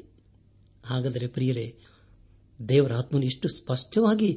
ಹಾಗಾದರೆ 0.83 1.27
ಪ್ರಿಯರೇ 1.27 1.67
ದೇವರ 2.59 2.93
ಆತ್ಮನು 2.93 3.25
ಎಷ್ಟು 3.25 3.47
ಸ್ಪಷ್ಟವಾಗಿ 3.49 4.29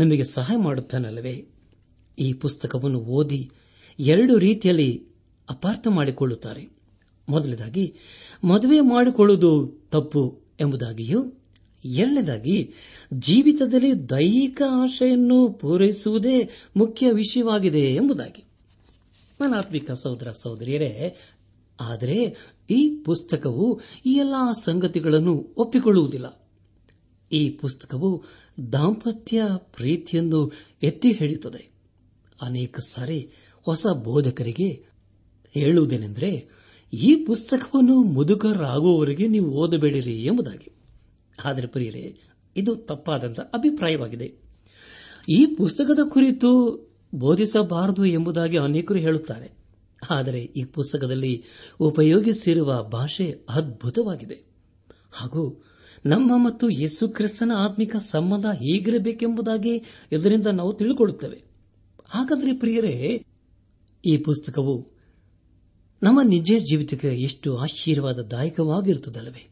ನಮಗೆ 0.00 0.24
ಸಹಾಯ 0.24 0.56
ಮಾಡುತ್ತಾನಲ್ಲವೇ 0.58 1.36
ಈ 2.18 2.32
ಪುಸ್ತಕವನ್ನು 2.32 3.00
ಓದಿ 3.14 3.40
ಎರಡು 3.98 4.38
ರೀತಿಯಲ್ಲಿ 4.38 4.90
ಅಪಾರ್ಥ 5.48 5.86
ಮಾಡಿಕೊಳ್ಳುತ್ತಾರೆ 5.88 6.64
ಮೊದಲನೇದಾಗಿ 7.28 7.84
ಮದುವೆ 8.44 8.80
ಮಾಡಿಕೊಳ್ಳುವುದು 8.90 9.52
ತಪ್ಪು 9.90 10.22
ಎಂಬುದಾಗಿಯೂ 10.60 11.20
ಎರಡನೇದಾಗಿ 11.84 12.56
ಜೀವಿತದಲ್ಲಿ 13.18 13.92
ದೈಹಿಕ 14.10 14.60
ಆಶೆಯನ್ನು 14.78 15.48
ಪೂರೈಸುವುದೇ 15.58 16.36
ಮುಖ್ಯ 16.76 17.12
ವಿಷಯವಾಗಿದೆ 17.12 17.84
ಎಂಬುದಾಗಿ 17.94 18.42
ನನಾತ್ಮಿಕ 19.40 19.90
ಸಹೋದರ 20.02 20.30
ಸಹೋದರಿಯರೇ 20.42 20.92
ಆದರೆ 21.78 22.18
ಈ 22.70 23.02
ಪುಸ್ತಕವು 23.04 23.66
ಈ 24.06 24.12
ಎಲ್ಲಾ 24.14 24.52
ಸಂಗತಿಗಳನ್ನು 24.64 25.34
ಒಪ್ಪಿಕೊಳ್ಳುವುದಿಲ್ಲ 25.56 26.28
ಈ 27.30 27.50
ಪುಸ್ತಕವು 27.50 28.10
ದಾಂಪತ್ಯ 28.72 29.42
ಪ್ರೀತಿಯನ್ನು 29.72 30.40
ಎತ್ತಿ 30.82 31.12
ಹೇಳುತ್ತದೆ 31.12 31.62
ಅನೇಕ 32.40 32.78
ಸಾರಿ 32.88 33.20
ಹೊಸ 33.66 33.86
ಬೋಧಕರಿಗೆ 34.04 34.68
ಹೇಳುವುದೇನೆಂದರೆ 35.54 36.30
ಈ 36.92 37.24
ಪುಸ್ತಕವನ್ನು 37.26 37.96
ಮುದುಕರಾಗುವವರೆಗೆ 38.12 39.28
ನೀವು 39.28 39.50
ಓದಬೇಡಿರಿ 39.54 40.22
ಎಂಬುದಾಗಿ 40.22 40.70
ಆದರೆ 41.44 41.66
ಪ್ರಿಯರೇ 41.66 42.04
ಇದು 42.56 42.76
ತಪ್ಪಾದಂತಹ 42.76 43.50
ಅಭಿಪ್ರಾಯವಾಗಿದೆ 43.54 44.28
ಈ 45.28 45.46
ಪುಸ್ತಕದ 45.56 45.98
ಕುರಿತು 46.10 46.50
ಬೋಧಿಸಬಾರದು 47.12 48.04
ಎಂಬುದಾಗಿ 48.06 48.56
ಅನೇಕರು 48.56 48.98
ಹೇಳುತ್ತಾರೆ 48.98 49.48
ಆದರೆ 50.10 50.40
ಈ 50.56 50.64
ಪುಸ್ತಕದಲ್ಲಿ 50.64 51.44
ಉಪಯೋಗಿಸಿರುವ 51.80 52.88
ಭಾಷೆ 52.92 53.44
ಅದ್ಭುತವಾಗಿದೆ 53.48 54.38
ಹಾಗೂ 55.12 55.42
ನಮ್ಮ 56.06 56.32
ಮತ್ತು 56.36 56.70
ಯೇಸು 56.70 57.08
ಕ್ರಿಸ್ತನ 57.08 57.52
ಆತ್ಮಿಕ 57.56 57.96
ಸಂಬಂಧ 57.96 58.46
ಹೇಗಿರಬೇಕೆಂಬುದಾಗಿ 58.46 59.74
ಇದರಿಂದ 60.12 60.46
ನಾವು 60.46 60.72
ತಿಳಿದುಕೊಳ್ಳುತ್ತೇವೆ 60.76 61.38
ಹಾಗಾದರೆ 62.08 62.52
ಪ್ರಿಯರೇ 62.52 62.94
ಈ 64.04 64.16
ಪುಸ್ತಕವು 64.16 64.74
ನಮ್ಮ 66.02 66.20
ನಿಜ 66.22 66.52
ಜೀವಿತಕ್ಕೆ 66.70 67.08
ಎಷ್ಟು 67.22 67.56
ಆಶೀರ್ವಾದದಾಯಕವಾಗಿರುತ್ತದಲ್ಲವೇ 67.56 69.44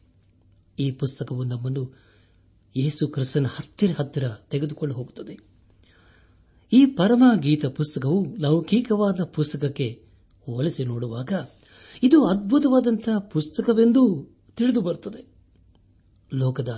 ಈ 0.79 0.91
ಪುಸ್ತಕವು 0.91 1.43
ನಮ್ಮನ್ನು 1.43 1.83
ಯೇಸು 2.75 3.07
ಕ್ರಿಸ್ತನ 3.07 3.45
ಹತ್ತಿರ 3.47 3.91
ಹತ್ತಿರ 3.97 4.23
ತೆಗೆದುಕೊಂಡು 4.49 4.95
ಹೋಗುತ್ತದೆ 4.95 5.35
ಈ 6.71 6.81
ಪರಮ 6.95 7.23
ಗೀತ 7.35 7.65
ಪುಸ್ತಕವು 7.75 8.19
ಲೌಕಿಕವಾದ 8.39 9.23
ಪುಸ್ತಕಕ್ಕೆ 9.35 9.87
ಹೋಲಿಸಿ 10.47 10.83
ನೋಡುವಾಗ 10.83 11.31
ಇದು 12.03 12.17
ಅದ್ಭುತವಾದಂತಹ 12.25 13.17
ಪುಸ್ತಕವೆಂದು 13.31 14.03
ತಿಳಿದು 14.57 14.81
ಬರುತ್ತದೆ 14.81 15.21
ಲೋಕದ 16.31 16.71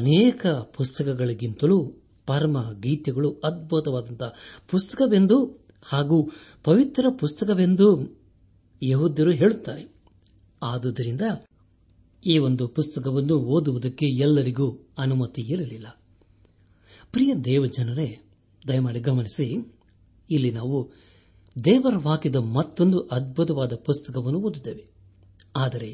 ಅನೇಕ 0.00 0.46
ಪುಸ್ತಕಗಳಿಗಿಂತಲೂ 0.76 1.78
ಪರಮ 2.28 2.58
ಗೀತೆಗಳು 2.80 3.40
ಅದ್ಭುತವಾದಂತಹ 3.44 4.30
ಪುಸ್ತಕವೆಂದು 4.70 5.38
ಹಾಗೂ 5.82 6.16
ಪವಿತ್ರ 6.64 7.04
ಪುಸ್ತಕವೆಂದು 7.20 7.88
ಯಹೋದ್ಯರು 8.82 9.32
ಹೇಳುತ್ತಾರೆ 9.32 9.84
ಆದುದರಿಂದ 10.62 11.22
ಈ 12.22 12.38
ಒಂದು 12.38 12.68
ಪುಸ್ತಕವನ್ನು 12.68 13.36
ಓದುವುದಕ್ಕೆ 13.48 14.06
ಎಲ್ಲರಿಗೂ 14.18 14.66
ಅನುಮತಿ 14.98 15.42
ಇರಲಿಲ್ಲ 15.42 15.88
ಪ್ರಿಯ 17.10 17.34
ದೇವಜನರೇ 17.44 18.08
ದಯಮಾಡಿ 18.68 19.00
ಗಮನಿಸಿ 19.00 19.46
ಇಲ್ಲಿ 20.30 20.50
ನಾವು 20.50 20.78
ದೇವರ 21.56 21.96
ವಾಕ್ಯದ 21.96 22.36
ಮತ್ತೊಂದು 22.36 22.98
ಅದ್ಭುತವಾದ 23.12 23.74
ಪುಸ್ತಕವನ್ನು 23.86 24.40
ಓದುತ್ತೇವೆ 24.40 24.84
ಆದರೆ 25.56 25.90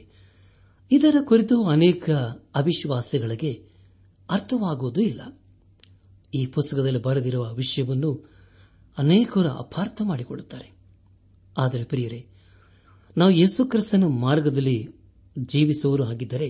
ಇದರ 0.90 1.16
ಕುರಿತು 1.24 1.64
ಅನೇಕ 1.66 2.06
ಅವಿಶ್ವಾಸಿಗಳಿಗೆ 2.54 3.52
ಅರ್ಥವಾಗುವುದೂ 4.28 5.00
ಇಲ್ಲ 5.00 5.22
ಈ 6.34 6.46
ಪುಸ್ತಕದಲ್ಲಿ 6.46 7.02
ಬರೆದಿರುವ 7.02 7.44
ವಿಷಯವನ್ನು 7.54 8.10
ಅನೇಕರು 8.98 9.48
ಅಪಾರ್ಥ 9.58 10.02
ಮಾಡಿಕೊಡುತ್ತಾರೆ 10.04 10.68
ಆದರೆ 11.56 11.84
ಪ್ರಿಯರೇ 11.84 12.20
ನಾವು 13.16 13.32
ಯೇಸುಕ್ರಿಸ್ತನ 13.32 14.04
ಮಾರ್ಗದಲ್ಲಿ 14.20 14.76
ಜೀವಿಸುವರು 15.38 16.04
ಆಗಿದ್ದರೆ 16.04 16.48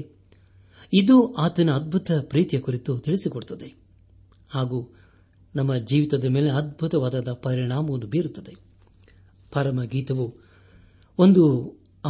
ಇದು 0.92 1.16
ಆತನ 1.34 1.70
ಅದ್ಭುತ 1.72 2.10
ಪ್ರೀತಿಯ 2.22 2.60
ಕುರಿತು 2.60 2.98
ತಿಳಿಸಿಕೊಡುತ್ತದೆ 2.98 3.68
ಹಾಗೂ 4.50 4.78
ನಮ್ಮ 5.54 5.76
ಜೀವಿತದ 5.76 6.28
ಮೇಲೆ 6.28 6.50
ಅದ್ಭುತವಾದ 6.50 7.32
ಪರಿಣಾಮವನ್ನು 7.32 8.06
ಬೀರುತ್ತದೆ 8.06 8.54
ಪರಮ 9.52 9.82
ಗೀತವು 9.82 10.26
ಒಂದು 11.18 11.42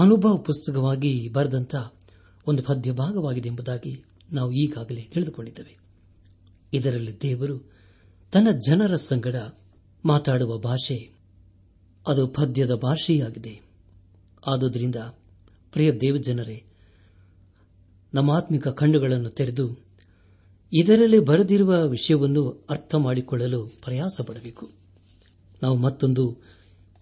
ಅನುಭವ 0.00 0.38
ಪುಸ್ತಕವಾಗಿ 0.38 1.28
ಬರೆದಂತಹ 1.28 1.92
ಒಂದು 2.46 2.62
ಪದ್ಯ 2.62 2.92
ಭಾಗವಾಗಿದೆ 2.92 3.48
ಎಂಬುದಾಗಿ 3.48 4.04
ನಾವು 4.32 4.52
ಈಗಾಗಲೇ 4.52 5.02
ತಿಳಿದುಕೊಂಡಿದ್ದೇವೆ 5.02 5.74
ಇದರಲ್ಲಿ 6.72 7.22
ದೇವರು 7.22 7.56
ತನ್ನ 8.32 8.48
ಜನರ 8.68 8.96
ಸಂಗಡ 8.96 9.36
ಮಾತಾಡುವ 10.06 10.58
ಭಾಷೆ 10.58 10.98
ಅದು 12.06 12.26
ಪದ್ಯದ 12.26 12.74
ಭಾಷೆಯಾಗಿದೆ 12.74 13.54
ಆದುದರಿಂದ 14.46 14.96
ಪ್ರಿಯ 15.72 15.92
ದೇವಜನರೇ 15.92 16.62
ನಮ್ಮ 18.14 18.30
ಆತ್ಮಿಕ 18.30 18.68
ಕಣ್ಣುಗಳನ್ನು 18.68 19.30
ತೆರೆದು 19.30 19.66
ಇದರಲ್ಲಿ 20.72 21.18
ಬರೆದಿರುವ 21.18 21.72
ವಿಷಯವನ್ನು 21.88 22.42
ಅರ್ಥ 22.70 22.94
ಮಾಡಿಕೊಳ್ಳಲು 22.98 23.60
ಪ್ರಯಾಸ 23.84 24.20
ಪಡಬೇಕು 24.26 24.66
ನಾವು 25.62 25.76
ಮತ್ತೊಂದು 25.76 26.24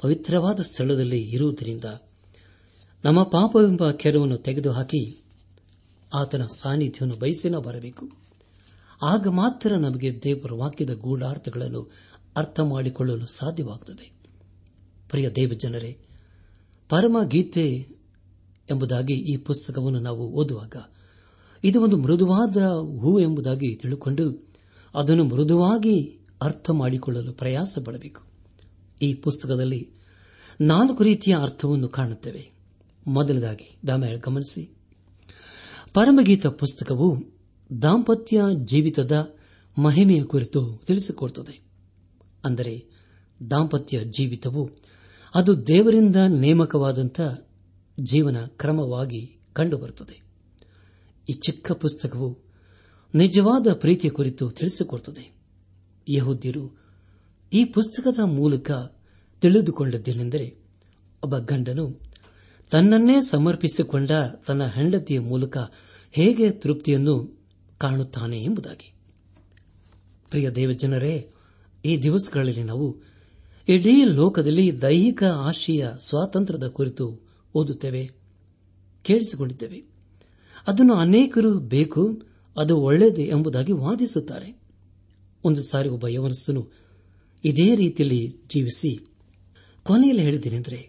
ಪವಿತ್ರವಾದ 0.00 0.60
ಸ್ಥಳದಲ್ಲಿ 0.62 1.20
ಇರುವುದರಿಂದ 1.30 1.84
ನಮ್ಮ 3.04 3.22
ಪಾಪವೆಂಬ 3.22 3.90
ಕೆರವನ್ನು 3.90 4.38
ತೆಗೆದುಹಾಕಿ 4.38 5.02
ಆತನ 6.14 6.44
ಸಾನ್ನಿಧ್ಯವನ್ನು 6.56 7.16
ಬಯಸಿನ 7.16 7.58
ಬರಬೇಕು 7.58 8.04
ಆಗ 9.02 9.28
ಮಾತ್ರ 9.32 9.76
ನಮಗೆ 9.76 10.20
ದೇವರ 10.22 10.52
ವಾಕ್ಯದ 10.54 10.94
ಗೂಢಾರ್ಥಗಳನ್ನು 10.94 11.82
ಅರ್ಥ 12.36 12.60
ಮಾಡಿಕೊಳ್ಳಲು 12.64 13.26
ಸಾಧ್ಯವಾಗುತ್ತದೆ 13.26 14.06
ಪ್ರಿಯ 15.08 15.30
ದೇವಜನರೇ 15.30 15.92
ಪರಮ 16.90 17.16
ಗೀತೆ 17.28 17.66
ಎಂಬುದಾಗಿ 18.68 19.16
ಈ 19.32 19.36
ಪುಸ್ತಕವನ್ನು 19.44 20.00
ನಾವು 20.00 20.24
ಓದುವಾಗ 20.32 20.76
ಇದು 21.64 21.80
ಒಂದು 21.80 21.96
ಮೃದುವಾದ 21.96 22.56
ಹೂ 23.00 23.20
ಎಂಬುದಾಗಿ 23.20 23.74
ತಿಳುಕೊಂಡು 23.74 24.50
ಅದನ್ನು 24.94 25.24
ಮೃದುವಾಗಿ 25.24 26.18
ಅರ್ಥ 26.42 26.70
ಮಾಡಿಕೊಳ್ಳಲು 26.70 27.32
ಪ್ರಯಾಸ 27.32 27.78
ಪಡಬೇಕು 27.84 28.22
ಈ 29.02 29.14
ಪುಸ್ತಕದಲ್ಲಿ 29.14 29.90
ನಾಲ್ಕು 30.60 31.04
ರೀತಿಯ 31.04 31.36
ಅರ್ಥವನ್ನು 31.36 31.88
ಕಾಣುತ್ತೇವೆ 31.88 32.50
ಮೊದಲದಾಗಿ 33.06 33.78
ಗಮನಿಸಿ 34.16 34.74
ಪರಮಗೀತ 35.92 36.46
ಪುಸ್ತಕವು 36.46 37.16
ದಾಂಪತ್ಯ 37.82 38.40
ಜೀವಿತದ 38.64 39.36
ಮಹಿಮೆಯ 39.78 40.22
ಕುರಿತು 40.22 40.84
ತಿಳಿಸಿಕೊಡುತ್ತದೆ 40.86 41.60
ಅಂದರೆ 42.44 42.84
ದಾಂಪತ್ಯ 43.50 44.00
ಜೀವಿತವು 44.04 44.70
ಅದು 45.34 45.66
ದೇವರಿಂದ 45.66 46.16
ನೇಮಕವಾದಂಥ 46.16 47.20
ಜೀವನ 48.00 48.36
ಕ್ರಮವಾಗಿ 48.46 49.40
ಕಂಡುಬರುತ್ತದೆ 49.52 50.29
ಈ 51.28 51.32
ಚಿಕ್ಕ 51.32 51.72
ಪುಸ್ತಕವು 51.72 52.28
ನಿಜವಾದ 53.14 53.74
ಪ್ರೀತಿಯ 53.74 54.10
ಕುರಿತು 54.10 54.50
ತಿಳಿಸಿಕೊಡುತ್ತದೆ 54.50 55.24
ಯಹೋದ್ಯರು 56.08 56.64
ಈ 57.52 57.64
ಪುಸ್ತಕದ 57.64 58.20
ಮೂಲಕ 58.24 58.70
ತಿಳಿದುಕೊಂಡದ್ದೇನೆಂದರೆ 59.42 60.46
ಒಬ್ಬ 61.22 61.36
ಗಂಡನು 61.36 61.86
ತನ್ನನ್ನೇ 62.70 63.16
ಸಮರ್ಪಿಸಿಕೊಂಡ 63.30 64.10
ತನ್ನ 64.46 64.66
ಹೆಂಡತಿಯ 64.66 65.20
ಮೂಲಕ 65.20 65.56
ಹೇಗೆ 66.10 66.50
ತೃಪ್ತಿಯನ್ನು 66.50 67.14
ಕಾಣುತ್ತಾನೆ 67.78 68.38
ಎಂಬುದಾಗಿ 68.44 68.88
ಪ್ರಿಯ 70.30 70.50
ದೇವಜನರೇ 70.50 71.14
ಈ 71.84 72.02
ದಿವಸಗಳಲ್ಲಿ 72.02 72.62
ನಾವು 72.62 73.02
ಇಡೀ 73.68 74.04
ಲೋಕದಲ್ಲಿ 74.04 74.82
ದೈಹಿಕ 74.82 75.24
ಆಶಯ 75.24 75.88
ಸ್ವಾತಂತ್ರ್ಯದ 76.06 76.68
ಕುರಿತು 76.68 77.06
ಓದುತ್ತೇವೆ 77.54 78.02
ಕೇಳಿಸಿಕೊಂಡಿದ್ದೇವೆ 79.04 79.89
ಅದನ್ನು 80.70 80.94
ಅನೇಕರು 80.96 81.52
ಬೇಕು 81.68 82.02
ಅದು 82.56 82.74
ಒಳ್ಳೆಯದು 82.80 83.22
ಎಂಬುದಾಗಿ 83.28 83.72
ವಾದಿಸುತ್ತಾರೆ 83.80 84.48
ಒಂದು 85.44 85.62
ಸಾರಿ 85.62 85.88
ಒಬ್ಬ 85.88 86.06
ಯವನಸ್ಥನು 86.08 86.62
ಇದೇ 87.44 87.68
ರೀತಿಯಲ್ಲಿ 87.76 88.22
ಜೀವಿಸಿ 88.48 88.90
ಕೊನೆಯಲ್ಲಿ 89.86 90.22
ಹೇಳಿದ್ದೇನೆಂದರೆ 90.22 90.80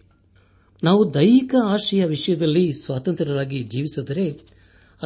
ನಾವು 0.82 1.02
ದೈಹಿಕ 1.14 1.54
ಆಶಯ 1.68 2.04
ವಿಷಯದಲ್ಲಿ 2.06 2.64
ಸ್ವಾತಂತ್ರ್ಯರಾಗಿ 2.72 3.62
ಜೀವಿಸಿದರೆ 3.64 4.26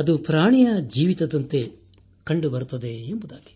ಅದು 0.00 0.19
ಪ್ರಾಣಿಯ 0.19 0.69
ಜೀವಿತದಂತೆ 0.95 1.61
ಕಂಡುಬರುತ್ತದೆ 2.27 2.93
ಎಂಬುದಾಗಿ 3.09 3.53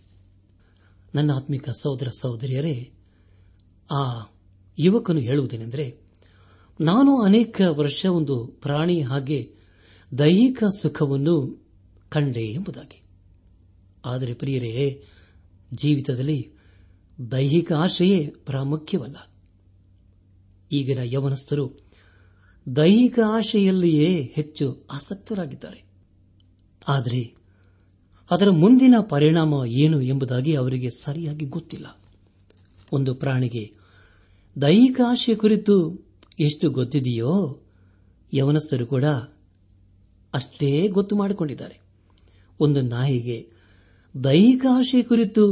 ನನ್ನ 1.14 1.30
ಆತ್ಮಿಕ 1.34 1.70
ಸಹೋದರ 1.82 2.08
ಸಹೋದರಿಯರೇ 2.20 2.74
ಆ 3.90 4.02
ಯುವಕನು 4.78 5.20
ಹೇಳುವುದೇನೆಂದರೆ 5.20 5.86
ನಾನು 6.80 7.12
ಅನೇಕ 7.20 7.60
ವರ್ಷ 7.76 8.06
ಒಂದು 8.10 8.36
ಪ್ರಾಣಿ 8.62 8.98
ಹಾಗೆ 9.02 9.40
ದೈಹಿಕ 10.12 10.64
ಸುಖವನ್ನು 10.78 11.34
ಕಂಡೆ 12.08 12.44
ಎಂಬುದಾಗಿ 12.52 12.98
ಆದರೆ 14.04 14.34
ಪ್ರಿಯರೇ 14.34 14.72
ಜೀವಿತದಲ್ಲಿ 15.72 16.40
ದೈಹಿಕ 17.18 17.72
ಆಶೆಯೇ 17.76 18.20
ಪ್ರಾಮುಖ್ಯವಲ್ಲ 18.44 19.16
ಈಗಿನ 20.70 20.98
ಯವನಸ್ಥರು 21.04 21.64
ದೈಹಿಕ 22.66 23.18
ಆಶೆಯಲ್ಲಿಯೇ 23.28 24.32
ಹೆಚ್ಚು 24.34 24.66
ಆಸಕ್ತರಾಗಿದ್ದಾರೆ 24.90 25.80
ಆದರೆ 26.88 27.22
ಅದರ 28.30 28.50
ಮುಂದಿನ 28.50 28.94
ಪರಿಣಾಮ 29.08 29.54
ಏನು 29.66 30.00
ಎಂಬುದಾಗಿ 30.02 30.56
ಅವರಿಗೆ 30.56 30.90
ಸರಿಯಾಗಿ 31.04 31.46
ಗೊತ್ತಿಲ್ಲ 31.46 31.86
ಒಂದು 32.92 33.14
ಪ್ರಾಣಿಗೆ 33.14 33.64
ದೈಹಿಕ 34.56 35.00
ಆಶೆ 35.08 35.34
ಕುರಿತು 35.34 35.76
ಎಷ್ಟು 36.38 36.70
ಗೊತ್ತಿದೆಯೋ 36.70 37.32
ಯವನಸ್ಥರು 38.32 38.86
ಕೂಡ 38.86 39.04
ಅಷ್ಟೇ 40.34 40.70
ಗೊತ್ತು 40.88 41.16
ಮಾಡಿಕೊಂಡಿದ್ದಾರೆ 41.16 41.76
ಒಂದು 42.60 42.80
ನಾಯಿಗೆ 42.90 43.38
ದೈಹಿಕ 44.14 44.64
ಆಶೆ 44.72 45.02
ಕುರಿತು 45.02 45.44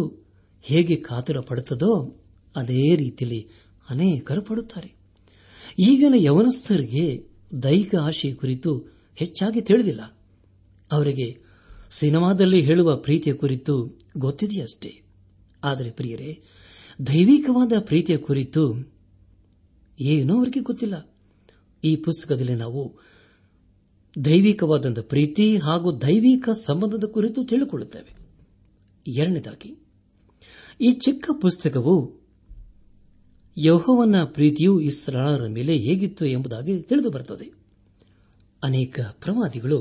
ಹೇಗೆ 0.65 0.97
ಕಾತುರ 1.01 1.41
ಪಡುತ್ತದೋ 1.41 1.91
ಅದೇ 2.55 2.85
ರೀತಿಯಲ್ಲಿ 2.97 3.41
ಅನೇಕರು 3.89 4.43
ಪಡುತ್ತಾರೆ 4.43 4.91
ಈಗಿನ 5.83 6.17
ಯವನಸ್ಥರಿಗೆ 6.21 7.05
ದೈಹಿಕ 7.63 7.95
ಆಶೆ 8.03 8.31
ಕುರಿತು 8.33 8.73
ಹೆಚ್ಚಾಗಿ 9.19 9.61
ತಿಳಿದಿಲ್ಲ 9.61 10.03
ಅವರಿಗೆ 10.91 11.29
ಸಿನಿಮಾದಲ್ಲಿ 11.91 12.61
ಹೇಳುವ 12.63 12.97
ಪ್ರೀತಿಯ 12.97 13.35
ಕುರಿತು 13.35 13.75
ಗೊತ್ತಿದೆಯಷ್ಟೇ 14.19 14.93
ಆದರೆ 15.63 15.91
ಪ್ರಿಯರೇ 15.91 16.31
ದೈವಿಕವಾದ 17.09 17.73
ಪ್ರೀತಿಯ 17.81 18.17
ಕುರಿತು 18.27 18.63
ಏನೂ 19.99 20.33
ಅವರಿಗೆ 20.37 20.61
ಗೊತ್ತಿಲ್ಲ 20.61 20.97
ಈ 21.83 21.93
ಪುಸ್ತಕದಲ್ಲಿ 22.05 22.57
ನಾವು 22.57 22.83
ದೈವಿಕವಾದಂಥ 24.25 24.99
ಪ್ರೀತಿ 24.99 25.57
ಹಾಗೂ 25.57 25.93
ದೈವಿಕ 25.93 26.49
ಸಂಬಂಧದ 26.51 27.05
ಕುರಿತು 27.05 27.45
ತಿಳಿಕೊಳ್ಳುತ್ತೇವೆ 27.45 28.13
ಎರಡನೇದಾಗಿ 29.09 29.71
ಈ 30.81 30.93
ಚಿಕ್ಕ 30.93 31.31
ಪುಸ್ತಕವು 31.41 31.95
ಯಹೋವನ 33.59 34.25
ಪ್ರೀತಿಯು 34.25 34.81
ಇಸ್ರಾಳರ 34.81 35.47
ಮೇಲೆ 35.49 35.77
ಹೇಗಿತ್ತು 35.77 36.25
ಎಂಬುದಾಗಿ 36.27 36.83
ತಿಳಿದು 36.83 37.11
ಬರುತ್ತದೆ 37.11 37.47
ಅನೇಕ 38.63 39.01
ಪ್ರವಾದಿಗಳು 39.01 39.79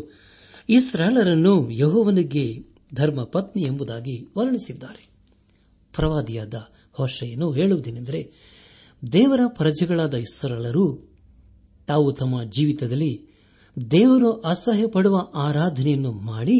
ಇಸ್ರಾಲರನ್ನು 0.69 1.69
ಯಹೋವನಿಗೆ 1.71 2.45
ಧರ್ಮ 2.93 3.23
ಪತ್ನಿ 3.23 3.61
ಎಂಬುದಾಗಿ 3.61 4.27
ವರ್ಣಿಸಿದ್ದಾರೆ 4.37 5.03
ಪ್ರವಾದಿಯಾದ 5.93 6.53
ಹೊಷೆಯನ್ನು 6.91 7.51
ಹೇಳುವುದೇನೆಂದರೆ 7.51 8.21
ದೇವರ 9.11 9.41
ಪ್ರಜೆಗಳಾದ 9.47 10.13
ಇಸ್ರಾಳರು 10.13 10.85
ತಾವು 11.87 12.11
ತಮ್ಮ 12.11 12.43
ಜೀವಿತದಲ್ಲಿ 12.43 13.11
ದೇವರು 13.77 14.31
ಅಸಹ್ಯ 14.45 14.87
ಪಡುವ 14.87 15.15
ಆರಾಧನೆಯನ್ನು 15.39 16.11
ಮಾಡಿ 16.11 16.59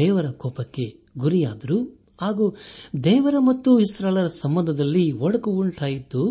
ದೇವರ 0.00 0.30
ಕೋಪಕ್ಕೆ 0.32 0.86
ಗುರಿಯಾದರು 1.18 1.78
ಹಾಗೂ 2.20 2.44
ದೇವರ 3.04 3.34
ಮತ್ತು 3.38 3.78
ಇಸ್ರಾಲರ 3.80 4.26
ಸಂಬಂಧದಲ್ಲಿ 4.26 5.12
ಒಡಕು 5.18 5.50
ಉಂಟಾಯಿತು 5.50 6.22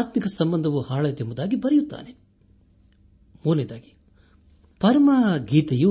ಆತ್ಮಿಕ 0.00 0.26
ಸಂಬಂಧವು 0.38 0.80
ಹಾಳಾಯಿತೆಂಬುದಾಗಿ 0.80 1.56
ಬರೆಯುತ್ತಾನೆ 1.56 2.12
ಮೂರನೇದಾಗಿ 3.46 3.90
ಪರಮ 4.80 5.10
ಗೀತೆಯು 5.44 5.90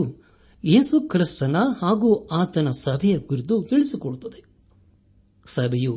ಯೇಸು 0.64 1.00
ಕ್ರಿಸ್ತನ 1.08 1.58
ಹಾಗೂ 1.82 2.10
ಆತನ 2.32 2.70
ಸಭೆಯ 2.84 3.20
ಕುರಿತು 3.20 3.64
ತಿಳಿಸಿಕೊಡುತ್ತದೆ 3.64 4.40
ಸಭೆಯು 5.46 5.94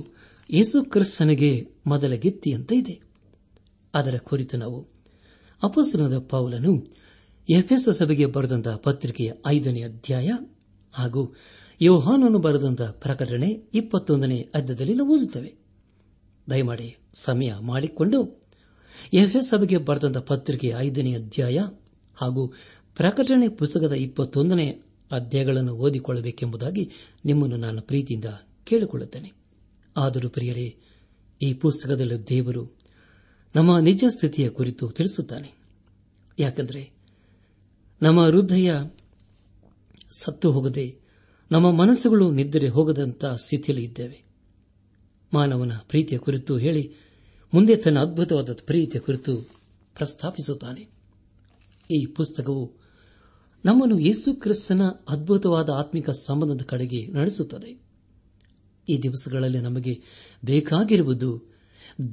ಯೇಸು 0.50 0.82
ಕ್ರಿಸ್ತನಿಗೆ 0.84 1.50
ಮೊದಲ 1.86 2.14
ಗೀತೆಯಂತೆ 2.16 2.74
ಇದೆ 2.74 2.96
ಅದರ 3.94 4.16
ಕುರಿತು 4.24 4.56
ನಾವು 4.56 4.78
ಅಪಸನದ 5.62 6.18
ಪೌಲನು 6.28 6.72
ಎಫ್ಎಸ್ 7.48 7.88
ಸಭೆಗೆ 7.92 8.26
ಬರೆದಂತಹ 8.26 8.76
ಪತ್ರಿಕೆಯ 8.76 9.32
ಐದನೇ 9.46 9.82
ಅಧ್ಯಾಯ 9.82 10.30
ಹಾಗೂ 10.94 11.22
ಯೋಹಾನನು 11.80 12.38
ಬರೆದಂತಹ 12.38 12.90
ಪ್ರಕಟಣೆ 12.90 13.48
ಇಪ್ಪತ್ತೊಂದನೇ 13.74 14.48
ಅಧ್ಯದಲ್ಲಿ 14.54 14.94
ನಾವು 14.94 15.14
ಓದುತ್ತೇವೆ 15.16 15.50
ದಯಮಾಡಿ 16.46 16.88
ಸಮಯ 17.14 17.54
ಮಾಡಿಕೊಂಡು 17.60 18.18
ಎಫ್ಎಸ್ 19.12 19.50
ಸಭೆಗೆ 19.50 19.76
ಬರೆದಂತಹ 19.78 20.20
ಪತ್ರಿಕೆಯ 20.20 20.74
ಐದನೇ 20.78 21.14
ಅಧ್ಯಾಯ 21.14 21.58
ಹಾಗೂ 22.16 22.44
ಪ್ರಕಟಣೆ 22.96 23.48
ಪುಸ್ತಕದ 23.48 23.92
ಇಪ್ಪತ್ತೊಂದನೇ 23.98 24.68
ಅಧ್ಯಾಯಗಳನ್ನು 25.10 25.74
ಓದಿಕೊಳ್ಳಬೇಕೆಂಬುದಾಗಿ 25.76 26.84
ನಿಮ್ಮನ್ನು 27.24 27.56
ನಾನು 27.56 27.82
ಪ್ರೀತಿಯಿಂದ 27.82 28.30
ಕೇಳಿಕೊಳ್ಳುತ್ತೇನೆ 28.64 29.30
ಆದರೂ 29.96 30.28
ಪ್ರಿಯರೇ 30.28 30.66
ಈ 31.40 31.54
ಪುಸ್ತಕದಲ್ಲಿ 31.54 32.28
ದೇವರು 32.28 32.62
ನಮ್ಮ 33.54 33.78
ನಿಜ 33.78 34.04
ಸ್ಥಿತಿಯ 34.10 34.48
ಕುರಿತು 34.50 34.88
ತಿಳಿಸುತ್ತಾನೆ 34.88 35.50
ಯಾಕೆಂದರೆ 36.38 36.82
ನಮ್ಮ 38.00 38.24
ಹೃದಯ 38.24 38.70
ಸತ್ತು 40.18 40.52
ಹೋಗದೆ 40.52 40.86
ನಮ್ಮ 41.50 41.70
ಮನಸ್ಸುಗಳು 41.70 42.30
ನಿದ್ದರೆ 42.30 42.68
ಹೋಗದಂತಹ 42.68 43.36
ಸ್ಥಿತಿಯಲ್ಲಿ 43.36 43.84
ಇದ್ದೇವೆ 43.84 44.18
ಮಾನವನ 45.32 45.72
ಪ್ರೀತಿಯ 45.88 46.18
ಕುರಿತು 46.18 46.56
ಹೇಳಿ 46.56 46.84
ಮುಂದೆ 47.52 47.76
ತನ್ನ 47.76 47.98
ಅದ್ಭುತವಾದ 47.98 48.52
ಪ್ರೀತಿಯ 48.66 49.00
ಕುರಿತು 49.00 49.32
ಪ್ರಸ್ತಾಪಿಸುತ್ತಾನೆ 49.96 50.82
ಈ 51.90 52.06
ಪುಸ್ತಕವು 52.06 52.64
ನಮ್ಮನ್ನು 53.64 53.98
ಯೇಸು 53.98 54.34
ಕ್ರಿಸ್ತನ 54.34 54.82
ಅದ್ಭುತವಾದ 55.08 55.70
ಆತ್ಮಿಕ 55.70 56.10
ಸಂಬಂಧದ 56.10 56.62
ಕಡೆಗೆ 56.62 57.06
ನಡೆಸುತ್ತದೆ 57.06 57.70
ಈ 58.88 59.02
ದಿವಸಗಳಲ್ಲಿ 59.02 59.58
ನಮಗೆ 59.58 59.94
ಬೇಕಾಗಿರುವುದು 60.44 61.30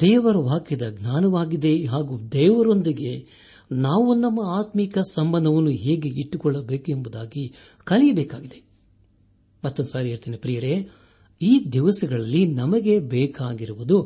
ದೇವರ 0.00 0.37
ವಾಕ್ಯದ 0.37 0.89
ಜ್ಞಾನವಾಗಿದೆ 0.99 1.85
ಹಾಗೂ 1.87 2.19
ದೇವರೊಂದಿಗೆ 2.31 3.11
ನಾವು 3.71 4.15
ನಮ್ಮ 4.15 4.39
ಆತ್ಮಿಕ 4.59 4.97
ಸಂಬಂಧವನ್ನು 5.11 5.69
ಹೇಗೆ 5.69 6.09
ಇಟ್ಟುಕೊಳ್ಳಬೇಕೆಂಬುದಾಗಿ 6.09 7.43
ಕಲಿಯಬೇಕಾಗಿದೆ 7.83 8.59
ಮತ್ತೊಂದು 9.63 9.91
ಸಾರಿ 9.91 10.09
ಹೇಳ್ತೇನೆ 10.09 10.37
ಪ್ರಿಯರೇ 10.37 10.73
ಈ 11.41 11.71
ದಿವಸಗಳಲ್ಲಿ 11.73 12.45
ನಮಗೆ 12.53 12.99
ಬೇಕಾಗಿರುವುದು 12.99 13.97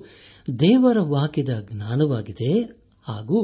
ದೇವರ 0.59 0.97
ವಾಕ್ಯದ 0.99 1.67
ಜ್ಞಾನವಾಗಿದೆ 1.71 2.53
ಹಾಗೂ 3.05 3.37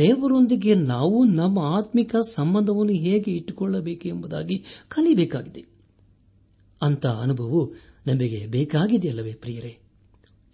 ದೇವರೊಂದಿಗೆ 0.00 0.74
ನಾವು 0.74 1.24
ನಮ್ಮ 1.24 1.58
ಆತ್ಮಿಕ 1.58 2.16
ಸಂಬಂಧವನ್ನು 2.34 2.92
ಹೇಗೆ 2.92 3.30
ಇಟ್ಟುಕೊಳ್ಳಬೇಕು 3.32 4.08
ಎಂಬುದಾಗಿ 4.08 4.56
ಕಲಿಯಬೇಕಾಗಿದೆ 4.88 5.62
ಅಂತ 6.82 7.06
ಅನುಭವವು 7.06 7.62
ನಮಗೆ 8.06 8.46
ಬೇಕಾಗಿದೆಯಲ್ಲವೇ 8.46 9.32
ಪ್ರಿಯರೇ 9.32 9.72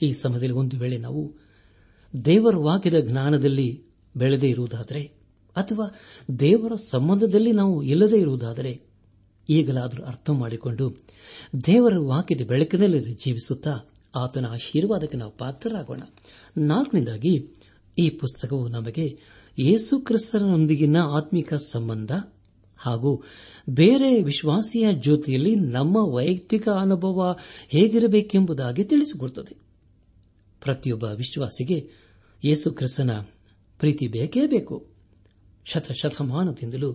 ಈ 0.01 0.13
ಸಮಯದಲ್ಲಿ 0.13 0.55
ಒಂದು 0.55 0.77
ವೇಳೆ 0.79 0.99
ನಾವು 0.99 1.23
ದೇವರು 2.25 2.63
ವಾಕ್ಯದ 2.63 3.01
ಜ್ಞಾನದಲ್ಲಿ 3.01 3.83
ಬೆಳೆದೇ 4.17 4.51
ಇರುವುದಾದರೆ 4.51 5.03
ಅಥವಾ 5.57 5.87
ದೇವರ 6.41 6.73
ಸಂಬಂಧದಲ್ಲಿ 6.91 7.53
ನಾವು 7.53 7.83
ಇಲ್ಲದೇ 7.83 8.21
ಇರುವುದಾದರೆ 8.21 8.73
ಈಗಲಾದರೂ 9.49 10.05
ಅರ್ಥ 10.05 10.31
ಮಾಡಿಕೊಂಡು 10.31 10.87
ದೇವರ 11.67 11.99
ವಾಕ್ಯದ 11.99 12.41
ಬೆಳಕಿನಲ್ಲಿ 12.47 13.15
ಜೀವಿಸುತ್ತಾ 13.15 13.75
ಆತನ 14.15 14.47
ಆಶೀರ್ವಾದಕ್ಕೆ 14.47 15.17
ನಾವು 15.17 15.31
ಪಾತ್ರರಾಗೋಣ 15.31 16.03
ನಾಲ್ಕನೇದಾಗಿ 16.59 17.33
ಈ 17.99 18.11
ಪುಸ್ತಕವು 18.11 18.69
ನಮಗೆ 18.69 19.07
ಯೇಸು 19.59 20.01
ಕ್ರಿಸ್ತನೊಂದಿಗಿನ 20.01 20.97
ಆತ್ಮಿಕ 21.13 21.55
ಸಂಬಂಧ 21.73 22.13
ಹಾಗೂ 22.81 23.23
ಬೇರೆ 23.71 24.23
ವಿಶ್ವಾಸಿಯ 24.23 24.93
ಜೊತೆಯಲ್ಲಿ 24.93 25.55
ನಮ್ಮ 25.55 25.97
ವೈಯಕ್ತಿಕ 26.15 26.69
ಅನುಭವ 26.81 27.37
ಹೇಗಿರಬೇಕೆಂಬುದಾಗಿ 27.69 28.85
ತಿಳಿಸಿಕೊಡುತ್ತದೆ 28.85 29.68
ಪ್ರತಿಯೊಬ್ಬ 30.63 31.05
ವಿಶ್ವಾಸಿಗೆ 31.17 31.79
ಯೇಸು 32.43 32.71
ಕ್ರಿಸ್ತನ 32.71 33.13
ಪ್ರೀತಿ 33.81 34.09
ಬೇಕೇ 34.09 34.47
ಬೇಕು 34.47 34.77
ಶತಶತಮಾನದಿಂದಲೂ 35.67 36.91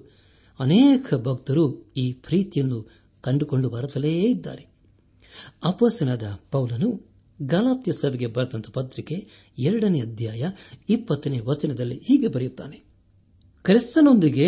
ಅನೇಕ 0.60 1.14
ಭಕ್ತರು 1.24 1.64
ಈ 1.98 2.14
ಪ್ರೀತಿಯನ್ನು 2.22 2.80
ಕಂಡುಕೊಂಡು 3.24 3.70
ಬರುತ್ತಲೇ 3.70 4.22
ಇದ್ದಾರೆ 4.32 4.66
ಅಪಸನದ 5.64 6.26
ಪೌಲನು 6.52 6.90
ಗಲಾತ್ಯ 7.40 7.92
ಸಭೆಗೆ 7.94 8.28
ಬರೆದಂತಹ 8.28 8.72
ಪತ್ರಿಕೆ 8.72 9.16
ಎರಡನೇ 9.60 10.02
ಅಧ್ಯಾಯ 10.02 10.44
ಇಪ್ಪತ್ತನೇ 10.90 11.40
ವಚನದಲ್ಲಿ 11.40 11.98
ಹೀಗೆ 12.04 12.28
ಬರೆಯುತ್ತಾನೆ 12.28 12.78
ಕ್ರಿಸ್ತನೊಂದಿಗೆ 13.66 14.48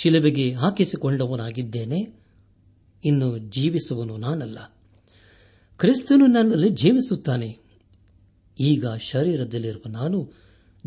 ಶಿಲುಬೆಗೆ 0.00 0.52
ಹಾಕಿಸಿಕೊಂಡವನಾಗಿದ್ದೇನೆ 0.54 2.00
ಇನ್ನು 3.04 3.28
ಜೀವಿಸುವನು 3.48 4.16
ನಾನಲ್ಲ 4.16 4.58
ಕ್ರಿಸ್ತನು 5.80 6.26
ನನ್ನಲ್ಲಿ 6.26 6.70
ಜೀವಿಸುತ್ತಾನೆ 6.74 7.50
ಈಗ 8.60 8.86
ಶರೀರದಲ್ಲಿರುವ 9.02 9.88
ನಾನು 9.88 10.18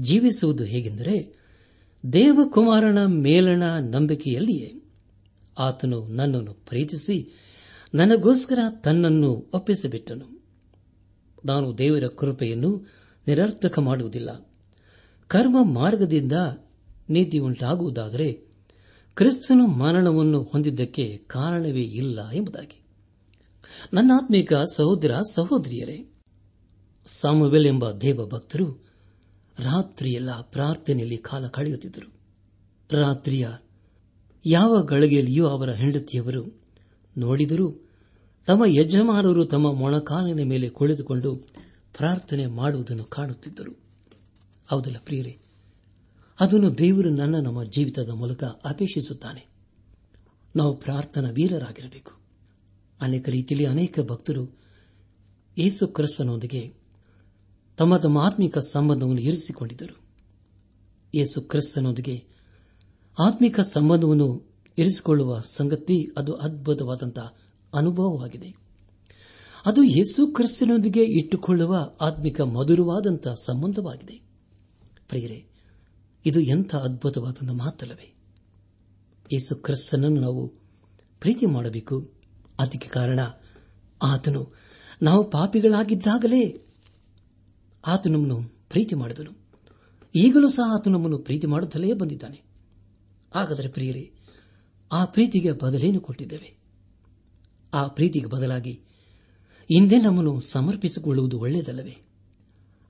ಜೀವಿಸುವುದು 0.00 0.64
ಹೇಗೆಂದರೆ 0.64 1.16
ದೇವಕುಮಾರನ 2.04 3.06
ಮೇಲಣ 3.06 3.64
ನಂಬಿಕೆಯಲ್ಲಿಯೇ 3.90 4.70
ಆತನು 5.58 6.08
ನನ್ನನ್ನು 6.10 6.54
ಪ್ರೀತಿಸಿ 6.54 7.18
ನನಗೋಸ್ಕರ 7.94 8.60
ತನ್ನನ್ನು 8.84 9.32
ಒಪ್ಪಿಸಿಬಿಟ್ಟನು 9.54 10.28
ನಾನು 11.46 11.78
ದೇವರ 11.78 12.08
ಕೃಪೆಯನ್ನು 12.20 12.72
ನಿರರ್ಥಕ 13.28 13.80
ಮಾಡುವುದಿಲ್ಲ 13.80 14.30
ಕರ್ಮ 15.30 15.58
ಮಾರ್ಗದಿಂದ 15.74 16.38
ನೀತಿ 17.10 17.38
ಉಂಟಾಗುವುದಾದರೆ 17.40 18.28
ಕ್ರಿಸ್ತನು 19.18 19.68
ಮರಣವನ್ನು 19.68 20.44
ಹೊಂದಿದ್ದಕ್ಕೆ 20.44 21.06
ಕಾರಣವೇ 21.28 21.86
ಇಲ್ಲ 22.02 22.20
ಎಂಬುದಾಗಿ 22.34 22.78
ನನ್ನಾತ್ಮೀಕ 23.94 24.54
ಸಹೋದರ 24.76 25.16
ಸಹೋದರಿಯರೇ 25.36 25.98
ಸಾಮುವೆಲ್ 27.08 27.66
ಎಂಬ 27.66 27.92
ದೇವ 27.92 28.26
ಭಕ್ತರು 28.28 28.68
ರಾತ್ರಿಯೆಲ್ಲ 29.58 30.42
ಪ್ರಾರ್ಥನೆಯಲ್ಲಿ 30.52 31.18
ಕಾಲ 31.18 31.48
ಕಳೆಯುತ್ತಿದ್ದರು 31.48 32.10
ರಾತ್ರಿಯ 32.90 33.48
ಯಾವ 34.46 34.82
ಗಳಿಗೆಯಲ್ಲಿಯೂ 34.84 35.46
ಅವರ 35.48 35.72
ಹೆಂಡತಿಯವರು 35.74 36.44
ನೋಡಿದರೂ 37.16 37.68
ತಮ್ಮ 38.48 38.64
ಯಜಮಾನರು 38.68 39.46
ತಮ್ಮ 39.46 39.74
ಮೊಣಕಾಲಿನ 39.74 40.44
ಮೇಲೆ 40.44 40.70
ಕುಳಿತುಕೊಂಡು 40.70 41.32
ಪ್ರಾರ್ಥನೆ 41.98 42.46
ಮಾಡುವುದನ್ನು 42.46 43.04
ಕಾಣುತ್ತಿದ್ದರು 43.04 43.74
ಹೌದಲ್ಲ 44.68 44.98
ಪ್ರಿಯರೇ 44.98 45.34
ಅದನ್ನು 46.40 46.78
ದೇವರು 46.78 47.10
ನನ್ನ 47.10 47.36
ನಮ್ಮ 47.40 47.64
ಜೀವಿತದ 47.64 48.10
ಮೂಲಕ 48.10 48.44
ಅಪೇಕ್ಷಿಸುತ್ತಾನೆ 48.44 49.44
ನಾವು 50.56 50.76
ಪ್ರಾರ್ಥನಾ 50.76 51.30
ವೀರರಾಗಿರಬೇಕು 51.30 52.14
ಅನೇಕ 53.00 53.30
ರೀತಿಯಲ್ಲಿ 53.30 53.66
ಅನೇಕ 53.66 54.00
ಭಕ್ತರು 54.10 54.44
ಯೇಸು 55.58 55.88
ಕ್ರಿಸ್ತನೊಂದಿಗೆ 55.88 56.62
ತಮ್ಮ 57.78 57.98
ತಮ್ಮ 57.98 58.18
ಆತ್ಮಿಕ 58.18 58.58
ಸಂಬಂಧವನ್ನು 58.58 59.22
ಇರಿಸಿಕೊಂಡಿದ್ದರು 59.22 59.96
ಯೇಸು 61.14 61.42
ಕ್ರಿಸ್ತನೊಂದಿಗೆ 61.42 62.24
ಆತ್ಮಿಕ 63.20 63.60
ಸಂಬಂಧವನ್ನು 63.60 64.28
ಇರಿಸಿಕೊಳ್ಳುವ 64.78 65.40
ಸಂಗತಿ 65.40 66.12
ಅದು 66.18 66.34
ಅದ್ಭುತವಾದಂತಹ 66.34 67.34
ಅನುಭವವಾಗಿದೆ 67.74 68.54
ಅದು 69.66 69.84
ಯೇಸು 69.84 70.28
ಕ್ರಿಸ್ತನೊಂದಿಗೆ 70.28 71.04
ಇಟ್ಟುಕೊಳ್ಳುವ 71.06 71.74
ಆತ್ಮಿಕ 72.02 72.42
ಮಧುರವಾದಂತಹ 72.42 73.34
ಸಂಬಂಧವಾಗಿದೆ 73.48 74.20
ಪ್ರಿಯರೇ 75.08 75.46
ಇದು 76.26 76.40
ಎಂಥ 76.40 76.76
ಅದ್ಭುತವಾದ 76.76 77.52
ಮಾತಲ್ಲವೇ 77.52 78.10
ಯೇಸು 79.34 79.56
ಕ್ರಿಸ್ತನನ್ನು 79.56 80.22
ನಾವು 80.22 80.48
ಪ್ರೀತಿ 81.20 81.46
ಮಾಡಬೇಕು 81.46 81.96
ಅದಕ್ಕೆ 82.60 82.90
ಕಾರಣ 82.90 83.20
ಆತನು 84.04 84.54
ನಾವು 85.04 85.24
ಪಾಪಿಗಳಾಗಿದ್ದಾಗಲೇ 85.30 86.63
ಆತ 87.84 88.08
ನಮ್ಮನ್ನು 88.08 88.38
ಪ್ರೀತಿ 88.70 88.96
ಮಾಡಿದನು 88.96 89.32
ಈಗಲೂ 90.16 90.50
ಸಹ 90.50 90.68
ಆತ 90.76 90.88
ನಮ್ಮನ್ನು 90.88 91.18
ಪ್ರೀತಿ 91.18 91.48
ಮಾಡುತ್ತಲೇ 91.48 91.94
ಬಂದಿದ್ದಾನೆ 91.94 92.40
ಹಾಗಾದರೆ 93.32 93.68
ಪ್ರಿಯರೇ 93.68 94.04
ಆ 94.92 95.06
ಪ್ರೀತಿಗೆ 95.06 95.52
ಬದಲೇನು 95.52 96.00
ಕೊಟ್ಟಿದ್ದೇವೆ 96.00 96.50
ಆ 97.74 97.88
ಪ್ರೀತಿಗೆ 97.88 98.26
ಬದಲಾಗಿ 98.26 98.74
ಹಿಂದೆ 99.70 99.98
ನಮ್ಮನ್ನು 100.02 100.40
ಸಮರ್ಪಿಸಿಕೊಳ್ಳುವುದು 100.52 101.40
ಒಳ್ಳೆಯದಲ್ಲವೇ 101.40 101.96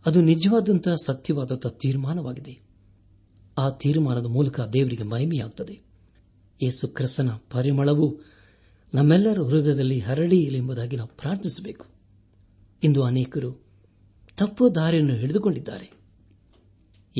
ಅದು 0.05 0.21
ನಿಜವಾದಂತಹ 0.21 0.95
ಸತ್ಯವಾದಂತಹ 1.05 1.69
ತೀರ್ಮಾನವಾಗಿದೆ 1.81 2.55
ಆ 3.57 3.69
ತೀರ್ಮಾನದ 3.69 4.25
ಮೂಲಕ 4.25 4.61
ದೇವರಿಗೆ 4.73 5.03
ಮಹಿಮೆಯಾಗುತ್ತದೆ 5.03 5.75
ಯೇಸು 6.59 6.87
ಕ್ರಿಸ್ತನ 6.87 7.29
ಪರಿಮಳವು 7.51 8.07
ನಮ್ಮೆಲ್ಲರ 8.93 9.39
ಹೃದಯದಲ್ಲಿ 9.41 9.99
ಹರಳಿ 9.99 10.39
ಎಂಬುದಾಗಿ 10.57 10.95
ನಾವು 10.95 11.11
ಪ್ರಾರ್ಥಿಸಬೇಕು 11.21 11.85
ಇಂದು 12.83 13.03
ಅನೇಕರು 13.03 13.51
ತಪ್ಪು 14.37 14.75
ದಾರಿಯನ್ನು 14.75 15.15
ಹಿಡಿದುಕೊಂಡಿದ್ದಾರೆ 15.15 15.87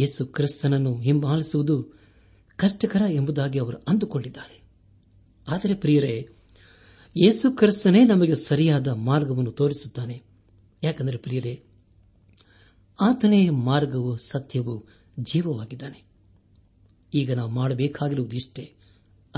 ಯೇಸು 0.00 0.26
ಕ್ರಿಸ್ತನನ್ನು 0.28 0.93
ಹಿಂಬಾಲಿಸುವುದು 1.00 1.76
ಕಷ್ಟಕರ 2.60 3.04
ಎಂಬುದಾಗಿ 3.13 3.60
ಅವರು 3.60 3.78
ಅಂದುಕೊಂಡಿದ್ದಾರೆ 3.88 4.56
ಆದರೆ 5.48 5.74
ಪ್ರಿಯರೇ 5.76 6.13
ಯೇಸು 7.15 7.52
ಕ್ರಿಸ್ತನೇ 7.52 8.06
ನಮಗೆ 8.06 8.36
ಸರಿಯಾದ 8.43 8.88
ಮಾರ್ಗವನ್ನು 9.04 9.52
ತೋರಿಸುತ್ತಾನೆ 9.52 10.15
ಯಾಕಂದರೆ 10.84 11.17
ಪ್ರಿಯರೇ 11.17 11.54
ಆತನೇ 13.00 13.41
ಮಾರ್ಗವು 13.50 14.12
ಸತ್ಯವೂ 14.32 14.76
ಜೀವವಾಗಿದ್ದಾನೆ 15.17 16.00
ಈಗ 17.13 17.34
ನಾವು 17.34 17.52
ಮಾಡಬೇಕಾಗಿರುವುದು 17.52 18.36
ಇಷ್ಟೇ 18.36 18.65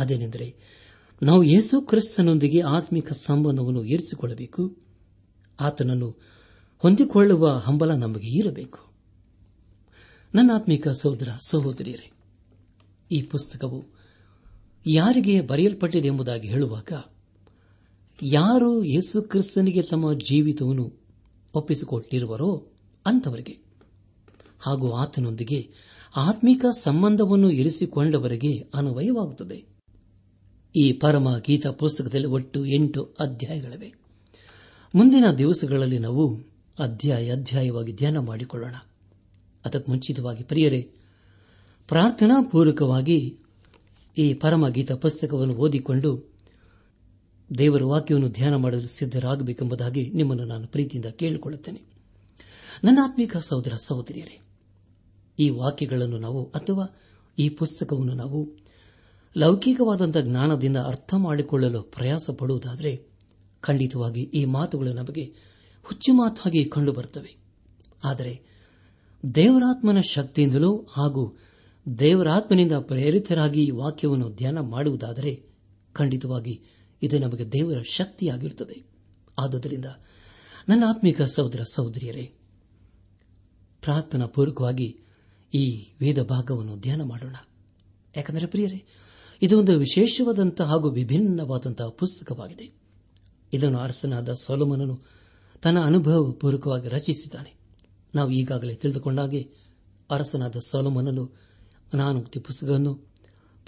ಅದೇನೆಂದರೆ 0.00 0.48
ನಾವು 1.22 1.44
ಯೇಸು 1.44 1.76
ಕ್ರಿಸ್ತನೊಂದಿಗೆ 1.82 2.62
ಆತ್ಮಿಕ 2.70 3.12
ಸಂಬಂಧವನ್ನು 3.26 3.84
ಏರಿಸಿಕೊಳ್ಳಬೇಕು 3.86 4.64
ಆತನನ್ನು 5.60 6.10
ಹೊಂದಿಕೊಳ್ಳುವ 6.84 7.48
ಹಂಬಲ 7.66 7.92
ನಮಗೆ 7.96 8.30
ಇರಬೇಕು 8.40 8.80
ನನ್ನ 10.34 10.52
ಆತ್ಮಿಕ 10.56 10.88
ಸಹೋದರ 11.02 11.30
ಸಹೋದರಿಯರೇ 11.48 12.08
ಈ 13.10 13.22
ಪುಸ್ತಕವು 13.22 13.80
ಯಾರಿಗೆ 14.86 15.42
ಬರೆಯಲ್ಪಟ್ಟಿದೆ 15.42 16.08
ಎಂಬುದಾಗಿ 16.08 16.48
ಹೇಳುವಾಗ 16.48 16.92
ಯಾರು 18.20 18.84
ಯೇಸು 18.84 19.22
ಕ್ರಿಸ್ತನಿಗೆ 19.22 19.82
ತಮ್ಮ 19.82 20.14
ಜೀವಿತವನ್ನು 20.30 20.86
ಒಪ್ಪಿಸಿಕೊಟ್ಟಿರುವರೋ 21.54 22.52
ಅಂತವರಿಗೆ 23.06 23.56
ಹಾಗೂ 24.60 24.92
ಆತನೊಂದಿಗೆ 24.94 25.60
ಆತ್ಮಿಕ 26.16 26.66
ಸಂಬಂಧವನ್ನು 26.82 27.50
ಇರಿಸಿಕೊಂಡವರಿಗೆ 27.52 28.52
ಅನ್ವಯವಾಗುತ್ತದೆ 28.76 29.60
ಈ 30.76 30.92
ಪರಮ 30.94 31.38
ಗೀತಾ 31.38 31.72
ಪುಸ್ತಕದಲ್ಲಿ 31.72 32.28
ಒಟ್ಟು 32.28 32.66
ಎಂಟು 32.66 33.02
ಅಧ್ಯಾಯಗಳಿವೆ 33.20 33.90
ಮುಂದಿನ 34.94 35.32
ದಿವಸಗಳಲ್ಲಿ 35.34 36.00
ನಾವು 36.00 36.26
ಅಧ್ಯಾಯ 36.78 37.32
ಅಧ್ಯಾಯವಾಗಿ 37.32 37.94
ಧ್ಯಾನ 37.94 38.18
ಮಾಡಿಕೊಳ್ಳೋಣ 38.20 38.76
ಅದಕ್ಕೆ 39.66 39.92
ಮುಂಚಿತವಾಗಿ 39.92 40.44
ಪ್ರಿಯರೇ 40.44 40.82
ಪ್ರಾರ್ಥನಾ 41.90 42.36
ಪೂರ್ವಕವಾಗಿ 42.52 43.20
ಈ 44.18 44.34
ಪರಮಗೀತ 44.34 44.92
ಪುಸ್ತಕವನ್ನು 44.92 45.56
ಓದಿಕೊಂಡು 45.56 46.12
ದೇವರ 47.50 47.84
ವಾಕ್ಯವನ್ನು 47.84 48.30
ಧ್ಯಾನ 48.30 48.56
ಮಾಡಲು 48.56 48.88
ಸಿದ್ದರಾಗಬೇಕೆಂಬುದಾಗಿ 48.88 50.12
ನಿಮ್ಮನ್ನು 50.14 50.46
ನಾನು 50.46 50.68
ಪ್ರೀತಿಯಿಂದ 50.68 51.06
ಕೇಳಿಕೊಳ್ಳುತ್ತೇನೆ 51.06 51.82
ನನ್ನ 52.84 53.00
ಆತ್ಮಿಕ 53.04 53.38
ಸಹೋದರ 53.38 53.74
ಸಹೋದರಿಯರೇ 53.86 54.38
ಈ 55.40 55.50
ವಾಕ್ಯಗಳನ್ನು 55.50 56.18
ನಾವು 56.18 56.42
ಅಥವಾ 56.52 56.86
ಈ 57.38 57.50
ಪುಸ್ತಕವನ್ನು 57.50 58.14
ನಾವು 58.14 58.40
ಲೌಕಿಕವಾದಂಥ 59.36 60.18
ಜ್ಞಾನದಿಂದ 60.18 60.78
ಅರ್ಥ 60.78 61.14
ಮಾಡಿಕೊಳ್ಳಲು 61.18 61.82
ಪ್ರಯಾಸ 61.96 62.30
ಪಡುವುದಾದರೆ 62.38 62.92
ಖಂಡಿತವಾಗಿ 63.64 64.24
ಈ 64.34 64.46
ಮಾತುಗಳು 64.46 64.94
ನಮಗೆ 64.94 65.26
ಹುಚ್ಚುಮಾತಾಗಿ 65.86 66.62
ಕಂಡುಬರುತ್ತವೆ 66.66 67.32
ಆದರೆ 68.04 68.34
ದೇವರಾತ್ಮನ 69.24 70.02
ಶಕ್ತಿಯಿಂದಲೂ 70.10 70.72
ಹಾಗೂ 70.96 71.24
ದೇವರಾತ್ಮನಿಂದ 71.86 72.76
ಪ್ರೇರಿತರಾಗಿ 72.82 73.72
ವಾಕ್ಯವನ್ನು 73.72 74.30
ಧ್ಯಾನ 74.32 74.60
ಮಾಡುವುದಾದರೆ 74.70 75.32
ಖಂಡಿತವಾಗಿ 75.96 76.56
ಇದು 77.02 77.20
ನಮಗೆ 77.20 77.46
ದೇವರ 77.52 77.80
ಶಕ್ತಿಯಾಗಿರುತ್ತದೆ 77.92 78.78
ಆದುದರಿಂದ 79.38 79.86
ನನ್ನ 80.70 80.84
ಆತ್ಮಿಕ 80.90 81.22
ಸಹೋದರ 81.36 81.62
ಸಹೋದರಿಯರೇ 81.76 82.26
ಪ್ರಾರ್ಥನಾ 83.84 84.28
ಪೂರ್ವಕವಾಗಿ 84.28 84.88
ಈ 85.54 85.66
ವೇದ 86.00 86.20
ಭಾಗವನ್ನು 86.24 86.76
ಧ್ಯಾನ 86.78 87.02
ಮಾಡೋಣ 87.04 87.36
ಯಾಕಂದರೆ 88.16 88.46
ಪ್ರಿಯರೇ 88.46 88.80
ಇದು 89.42 89.60
ಒಂದು 89.60 89.74
ವಿಶೇಷವಾದಂತಹ 89.78 90.68
ಹಾಗೂ 90.68 90.90
ವಿಭಿನ್ನವಾದಂತಹ 90.92 91.90
ಪುಸ್ತಕವಾಗಿದೆ 92.00 92.66
ಇದನ್ನು 93.54 93.80
ಅರಸನಾದ 93.80 94.34
ಸೋಲಮನನು 94.44 94.96
ತನ್ನ 95.66 95.80
ಅನುಭವ 95.84 96.32
ಪೂರ್ವಕವಾಗಿ 96.32 96.90
ರಚಿಸಿದ್ದಾನೆ 96.90 97.52
ನಾವು 98.16 98.32
ಈಗಾಗಲೇ 98.32 98.76
ತಿಳಿದುಕೊಂಡಾಗೆ 98.76 99.50
ಅರಸನಾದ 100.10 100.56
ಸೋಲಮನನು 100.60 101.24
ಅನಾನುಕ್ತಿ 101.94 102.40
ಪುಸ್ತಕವನ್ನು 102.40 102.94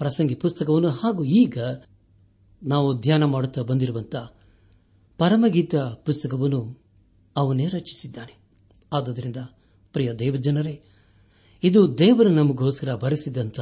ಪ್ರಸಂಗಿ 0.00 0.36
ಪುಸ್ತಕವನ್ನು 0.36 0.90
ಹಾಗೂ 0.90 1.24
ಈಗ 1.24 1.58
ನಾವು 2.64 3.00
ಧ್ಯಾನ 3.00 3.24
ಮಾಡುತ್ತಾ 3.26 3.62
ಬಂದಿರುವಂತಹ 3.62 4.26
ಪರಮಗೀತ 5.18 5.76
ಪುಸ್ತಕವನ್ನು 5.76 6.62
ಅವನೇ 7.36 7.68
ರಚಿಸಿದ್ದಾನೆ 7.68 8.34
ಆದುದರಿಂದ 8.94 9.38
ಪ್ರಿಯ 9.94 10.14
ದೇವಜನರೇ 10.14 10.82
ಇದು 11.64 11.98
ದೇವರು 11.98 12.30
ನಮಗೋಸ್ಕರ 12.30 12.96
ಬರೆಸಿದಂತ 12.96 13.60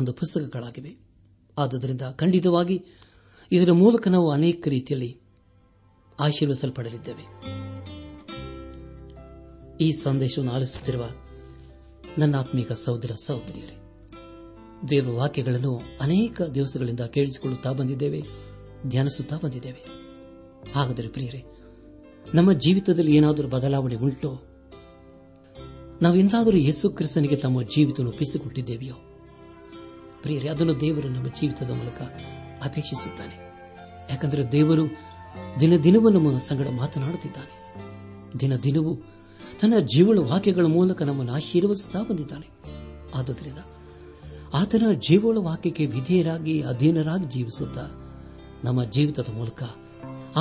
ಒಂದು 0.00 0.12
ಪುಸ್ತಕಗಳಾಗಿವೆ 0.12 0.92
ಆದುದರಿಂದ 1.58 2.02
ಖಂಡಿತವಾಗಿ 2.16 2.84
ಇದರ 3.52 3.72
ಮೂಲಕ 3.72 4.08
ನಾವು 4.08 4.30
ಅನೇಕ 4.30 4.68
ರೀತಿಯಲ್ಲಿ 4.68 5.10
ಆಶೀರ್ವಿಸಲ್ಪಡಲಿದ್ದೇವೆ 6.18 7.24
ಈ 9.80 9.92
ಸಂದೇಶವನ್ನು 9.92 10.52
ಆಲಿಸುತ್ತಿರುವ 10.52 11.04
ನನ್ನ 12.18 12.36
ಆತ್ಮೀಕ 12.36 12.72
ಸಹೋದರ 12.72 13.10
ಸಹೋದರಿಯರೇ 13.26 13.76
ದೇವರ 14.90 15.10
ವಾಕ್ಯಗಳನ್ನು 15.10 15.72
ಅನೇಕ 16.00 16.42
ದಿವಸಗಳಿಂದ 16.54 17.00
ಕೇಳಿಸಿಕೊಳ್ಳುತ್ತಾ 17.00 17.72
ಬಂದಿದ್ದೇವೆ 17.72 18.20
ಧ್ಯಾನಿಸುತ್ತಾ 18.86 19.36
ಬಂದಿದ್ದೇವೆ 19.36 19.82
ಹಾಗಾದರೆ 20.74 21.08
ಪ್ರಿಯರೇ 21.08 21.40
ನಮ್ಮ 22.34 22.52
ಜೀವಿತದಲ್ಲಿ 22.52 23.16
ಏನಾದರೂ 23.16 23.48
ಬದಲಾವಣೆ 23.48 23.94
ಉಂಟೋ 23.94 24.30
ನಾವು 26.02 26.16
ಎಂದಾದರೂ 26.16 26.58
ಯೇಸು 26.58 26.90
ಕ್ರಿಸ್ತನಿಗೆ 26.90 27.36
ತಮ್ಮ 27.36 27.62
ಜೀವಿತ 27.62 28.00
ಒಪ್ಪಿಸಿಕೊಟ್ಟಿದ್ದೇವೆಯೋ 28.00 28.96
ಪ್ರಿಯರೇ 30.22 30.48
ಅದನ್ನು 30.48 30.80
ದೇವರು 30.80 31.08
ನಮ್ಮ 31.08 31.28
ಜೀವಿತದ 31.40 31.70
ಮೂಲಕ 31.70 32.00
ಅಪೇಕ್ಷಿಸುತ್ತಾನೆ 32.62 33.36
ಯಾಕಂದರೆ 34.10 34.52
ದೇವರು 34.52 34.84
ದಿನ 35.60 35.76
ದಿನವೂ 35.76 36.08
ನಮ್ಮ 36.08 36.38
ಸಂಗಡ 36.38 36.68
ಮಾತನಾಡುತ್ತಿದ್ದಾನೆ 36.68 37.52
ದಿನ 38.40 38.56
ದಿನವೂ 38.56 38.92
ತನ್ನ 39.60 39.74
ಜೀವಳ 39.94 40.18
ವಾಕ್ಯಗಳ 40.18 40.66
ಮೂಲಕ 40.66 41.02
ನಮ್ಮನ್ನು 41.02 41.32
ಆಶೀರ್ವದಿಸುತ್ತಾ 41.32 42.02
ಬಂದಿದ್ದಾನೆ 42.02 42.48
ಆದ್ದರಿಂದ 43.16 43.60
ಆತನ 44.52 44.92
ಜೀವಳ 45.08 45.38
ವಾಕ್ಯಕ್ಕೆ 45.38 45.86
ವಿಧೇಯರಾಗಿ 45.86 46.62
ಅಧೀನರಾಗಿ 46.62 47.24
ಜೀವಿಸುತ್ತಾ 47.24 47.84
ನಮ್ಮ 48.64 48.84
ಜೀವಿತದ 48.84 49.32
ಮೂಲಕ 49.34 49.62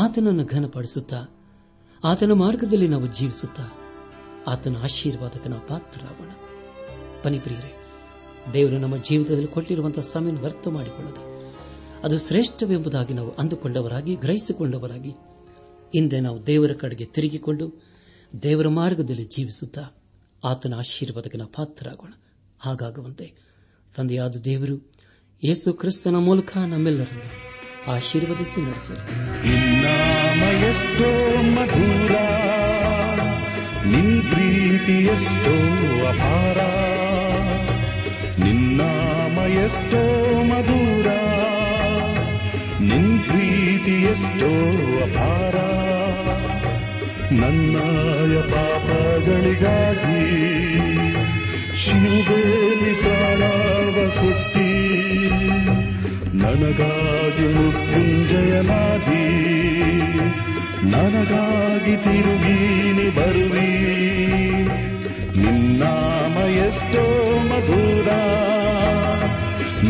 ಆತನನ್ನು 0.00 0.46
ಘನಪಡಿಸುತ್ತಾ 0.46 1.20
ಆತನ 2.04 2.32
ಮಾರ್ಗದಲ್ಲಿ 2.34 2.88
ನಾವು 2.88 3.08
ಜೀವಿಸುತ್ತಾ 3.08 3.66
ಆತನ 4.48 4.76
ಆಶೀರ್ವಾದಕ್ಕೆ 4.84 5.50
ನಾವು 5.50 5.68
ಪಾತ್ರರಾಗೋಣ 5.68 6.32
ಪನಿಪ್ರಿಯರೇ 7.24 7.72
ದೇವರು 8.54 8.80
ನಮ್ಮ 8.80 8.96
ಜೀವಿತದಲ್ಲಿ 8.98 9.48
ಕೊಟ್ಟಿರುವಂತಹ 9.48 10.02
ಸಮಯ 10.02 10.32
ವ್ಯರ್ಥ 10.40 10.68
ಮಾಡಿಕೊಳ್ಳದೆ 10.68 11.37
ಅದು 12.04 12.18
ಶ್ರೇಷ್ಠವೆಂಬುದಾಗಿ 12.18 13.14
ನಾವು 13.14 13.36
ಅಂದುಕೊಂಡವರಾಗಿ 13.40 14.16
ಗ್ರಹಿಸಿಕೊಂಡವರಾಗಿ 14.16 15.10
ಹಿಂದೆ 15.96 16.20
ನಾವು 16.20 16.48
ದೇವರ 16.48 16.74
ಕಡೆಗೆ 16.74 17.06
ತಿರುಗಿಕೊಂಡು 17.06 17.66
ದೇವರ 18.44 18.68
ಮಾರ್ಗದಲ್ಲಿ 18.68 19.26
ಜೀವಿಸುತ್ತಾ 19.26 19.84
ಆತನ 20.44 20.74
ಆಶೀರ್ವಾದಕ್ಕೆ 20.74 21.38
ನಾವು 21.38 21.52
ಪಾತ್ರರಾಗೋಣ 21.52 22.12
ಹಾಗಾಗುವಂತೆ 22.60 23.34
ತಂದೆಯಾದ 23.98 24.36
ದೇವರು 24.46 24.78
ಯೇಸು 25.44 25.74
ಕ್ರಿಸ್ತನ 25.74 26.16
ಮೂಲಕ 26.16 26.58
ನಮ್ಮೆಲ್ಲರನ್ನು 26.58 27.30
ಆಶೀರ್ವದಿಸಿ 27.92 28.62
ನಡೆಸಲಿ 28.62 29.04
ಮಧುರ 40.42 41.08
ನಿನ್ 42.88 43.14
ಪ್ರೀತಿ 43.28 43.96
ಎಷ್ಟೋ 44.12 44.50
ಅಪಾರ 45.06 45.56
ನನ್ನಾಯ 47.40 48.36
ಪಾಪಗಳಿಗಾಗಿ 48.52 50.22
ಶಿವದೇವಿ 51.84 52.94
ಪ್ರಾಣವ 53.02 53.98
ಕೊಟ್ಟಿ 54.18 54.70
ನನಗಾಗಿ 56.38 57.48
ಮೃತ್ಯುಂಜಯನಾದಿ 57.56 59.24
ನನಗಾಗಿ 60.88 61.96
ತಿರುಗೀನಿ 62.06 63.10
ಬರುವಿ 63.12 63.70
ನಿನ್ನಾಮ 65.42 66.36
ಎಷ್ಟೋ 66.66 67.04
ಮಧುರ 67.50 68.10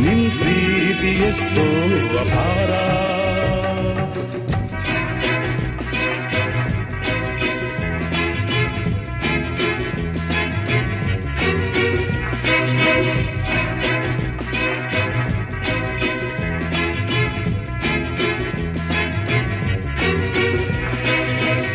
ನಿನ್ 0.00 0.26
ಪ್ರೀತಿ 0.32 1.12
ಎಷ್ಟೋ 1.24 1.66
ಅಪಾರ 2.20 2.72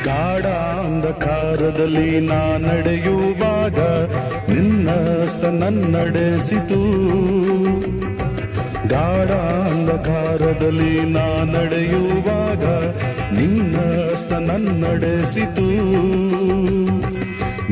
ಕಾಡಾಂಧಕಾರದಲ್ಲಿ 0.75 2.21
ನಾ 2.21 2.41
ನಡೆಯುವ 2.59 3.43
ನಿನ್ನಸ್ತ 3.63 4.19
ನಿನ್ನ 4.49 4.89
ನನ್ನಡೆಸಿತು 5.45 6.83
ಗಾಢಾಂಧಕಾರದಲ್ಲಿ 8.89 11.11
ನಾ 11.11 11.45
ನಡೆಯುವಾಗ 11.45 12.65
ನಿನ್ನ 13.33 13.77
ನನ್ನಡೆಸಿತು 14.33 15.69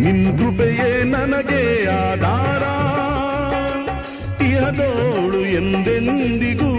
ನಿನ್ 0.00 0.38
ಕೃಪೆಯೇ 0.38 1.04
ನನಗೆ 1.04 1.88
ಆಧಾರ 1.88 2.64
ಇಹದೋಳು 4.42 5.38
ಎಂದೆಂದಿಗೂ 5.38 6.72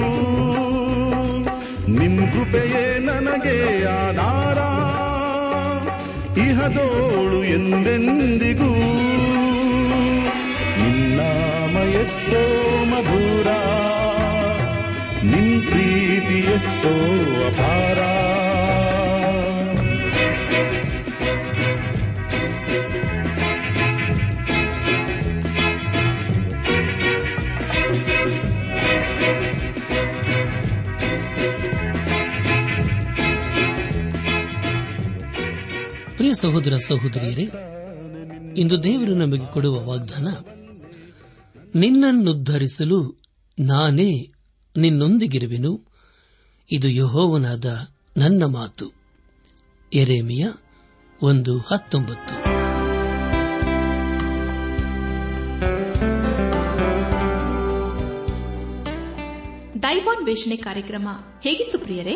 ನಿನ್ 1.99 2.33
ಕೃಪೆಯೇ 2.33 2.99
ನನಗೆ 2.99 3.85
ಆಧಾರ 3.85 4.59
ಇಹದೋಳು 6.37 7.43
ಎಂದೆಂದಿಗೂ 7.45 8.69
ನಿನ್ನಾಮಯೆಷ್ಟೋ 10.81 12.41
ಮಧುರ 12.85 13.49
ನಿನ್ 15.23 15.61
ಪ್ರೀತಿ 15.61 16.39
ಎಷ್ಟೋ 16.51 16.93
ಅಪಾರ 17.47 17.99
ಪ್ರಿಯ 36.21 36.33
ಸಹೋದರ 36.33 36.77
ಸಹೋದರಿಯರೇ 36.77 37.43
ಇಂದು 38.61 38.83
ದೇವರು 38.83 39.13
ನಮಗೆ 39.15 39.53
ಕೊಡುವ 39.53 39.85
ವಾಗ್ದಾನ 39.85 40.27
ನಿನ್ನನ್ನುದ್ಧರಿಸಲು 41.75 43.23
ನಾನೇ 43.59 44.27
ನಿನ್ನೊಂದಿಗಿರುವೆನು 44.77 45.71
ಇದು 46.69 46.87
ಯಹೋವನಾದ 46.87 47.65
ನನ್ನ 48.17 48.43
ಮಾತು 48.45 48.87
ಎರೇಮಿಯ 49.93 50.45
ಒಂದು 51.21 51.57
ಹತ್ತೊಂಬತ್ತು 51.57 52.35
ವೇಷಣೆ 60.25 60.57
ಕಾರ್ಯಕ್ರಮ 60.57 61.07
ಹೇಗಿತ್ತು 61.41 61.79
ಪ್ರಿಯರೇ 61.79 62.15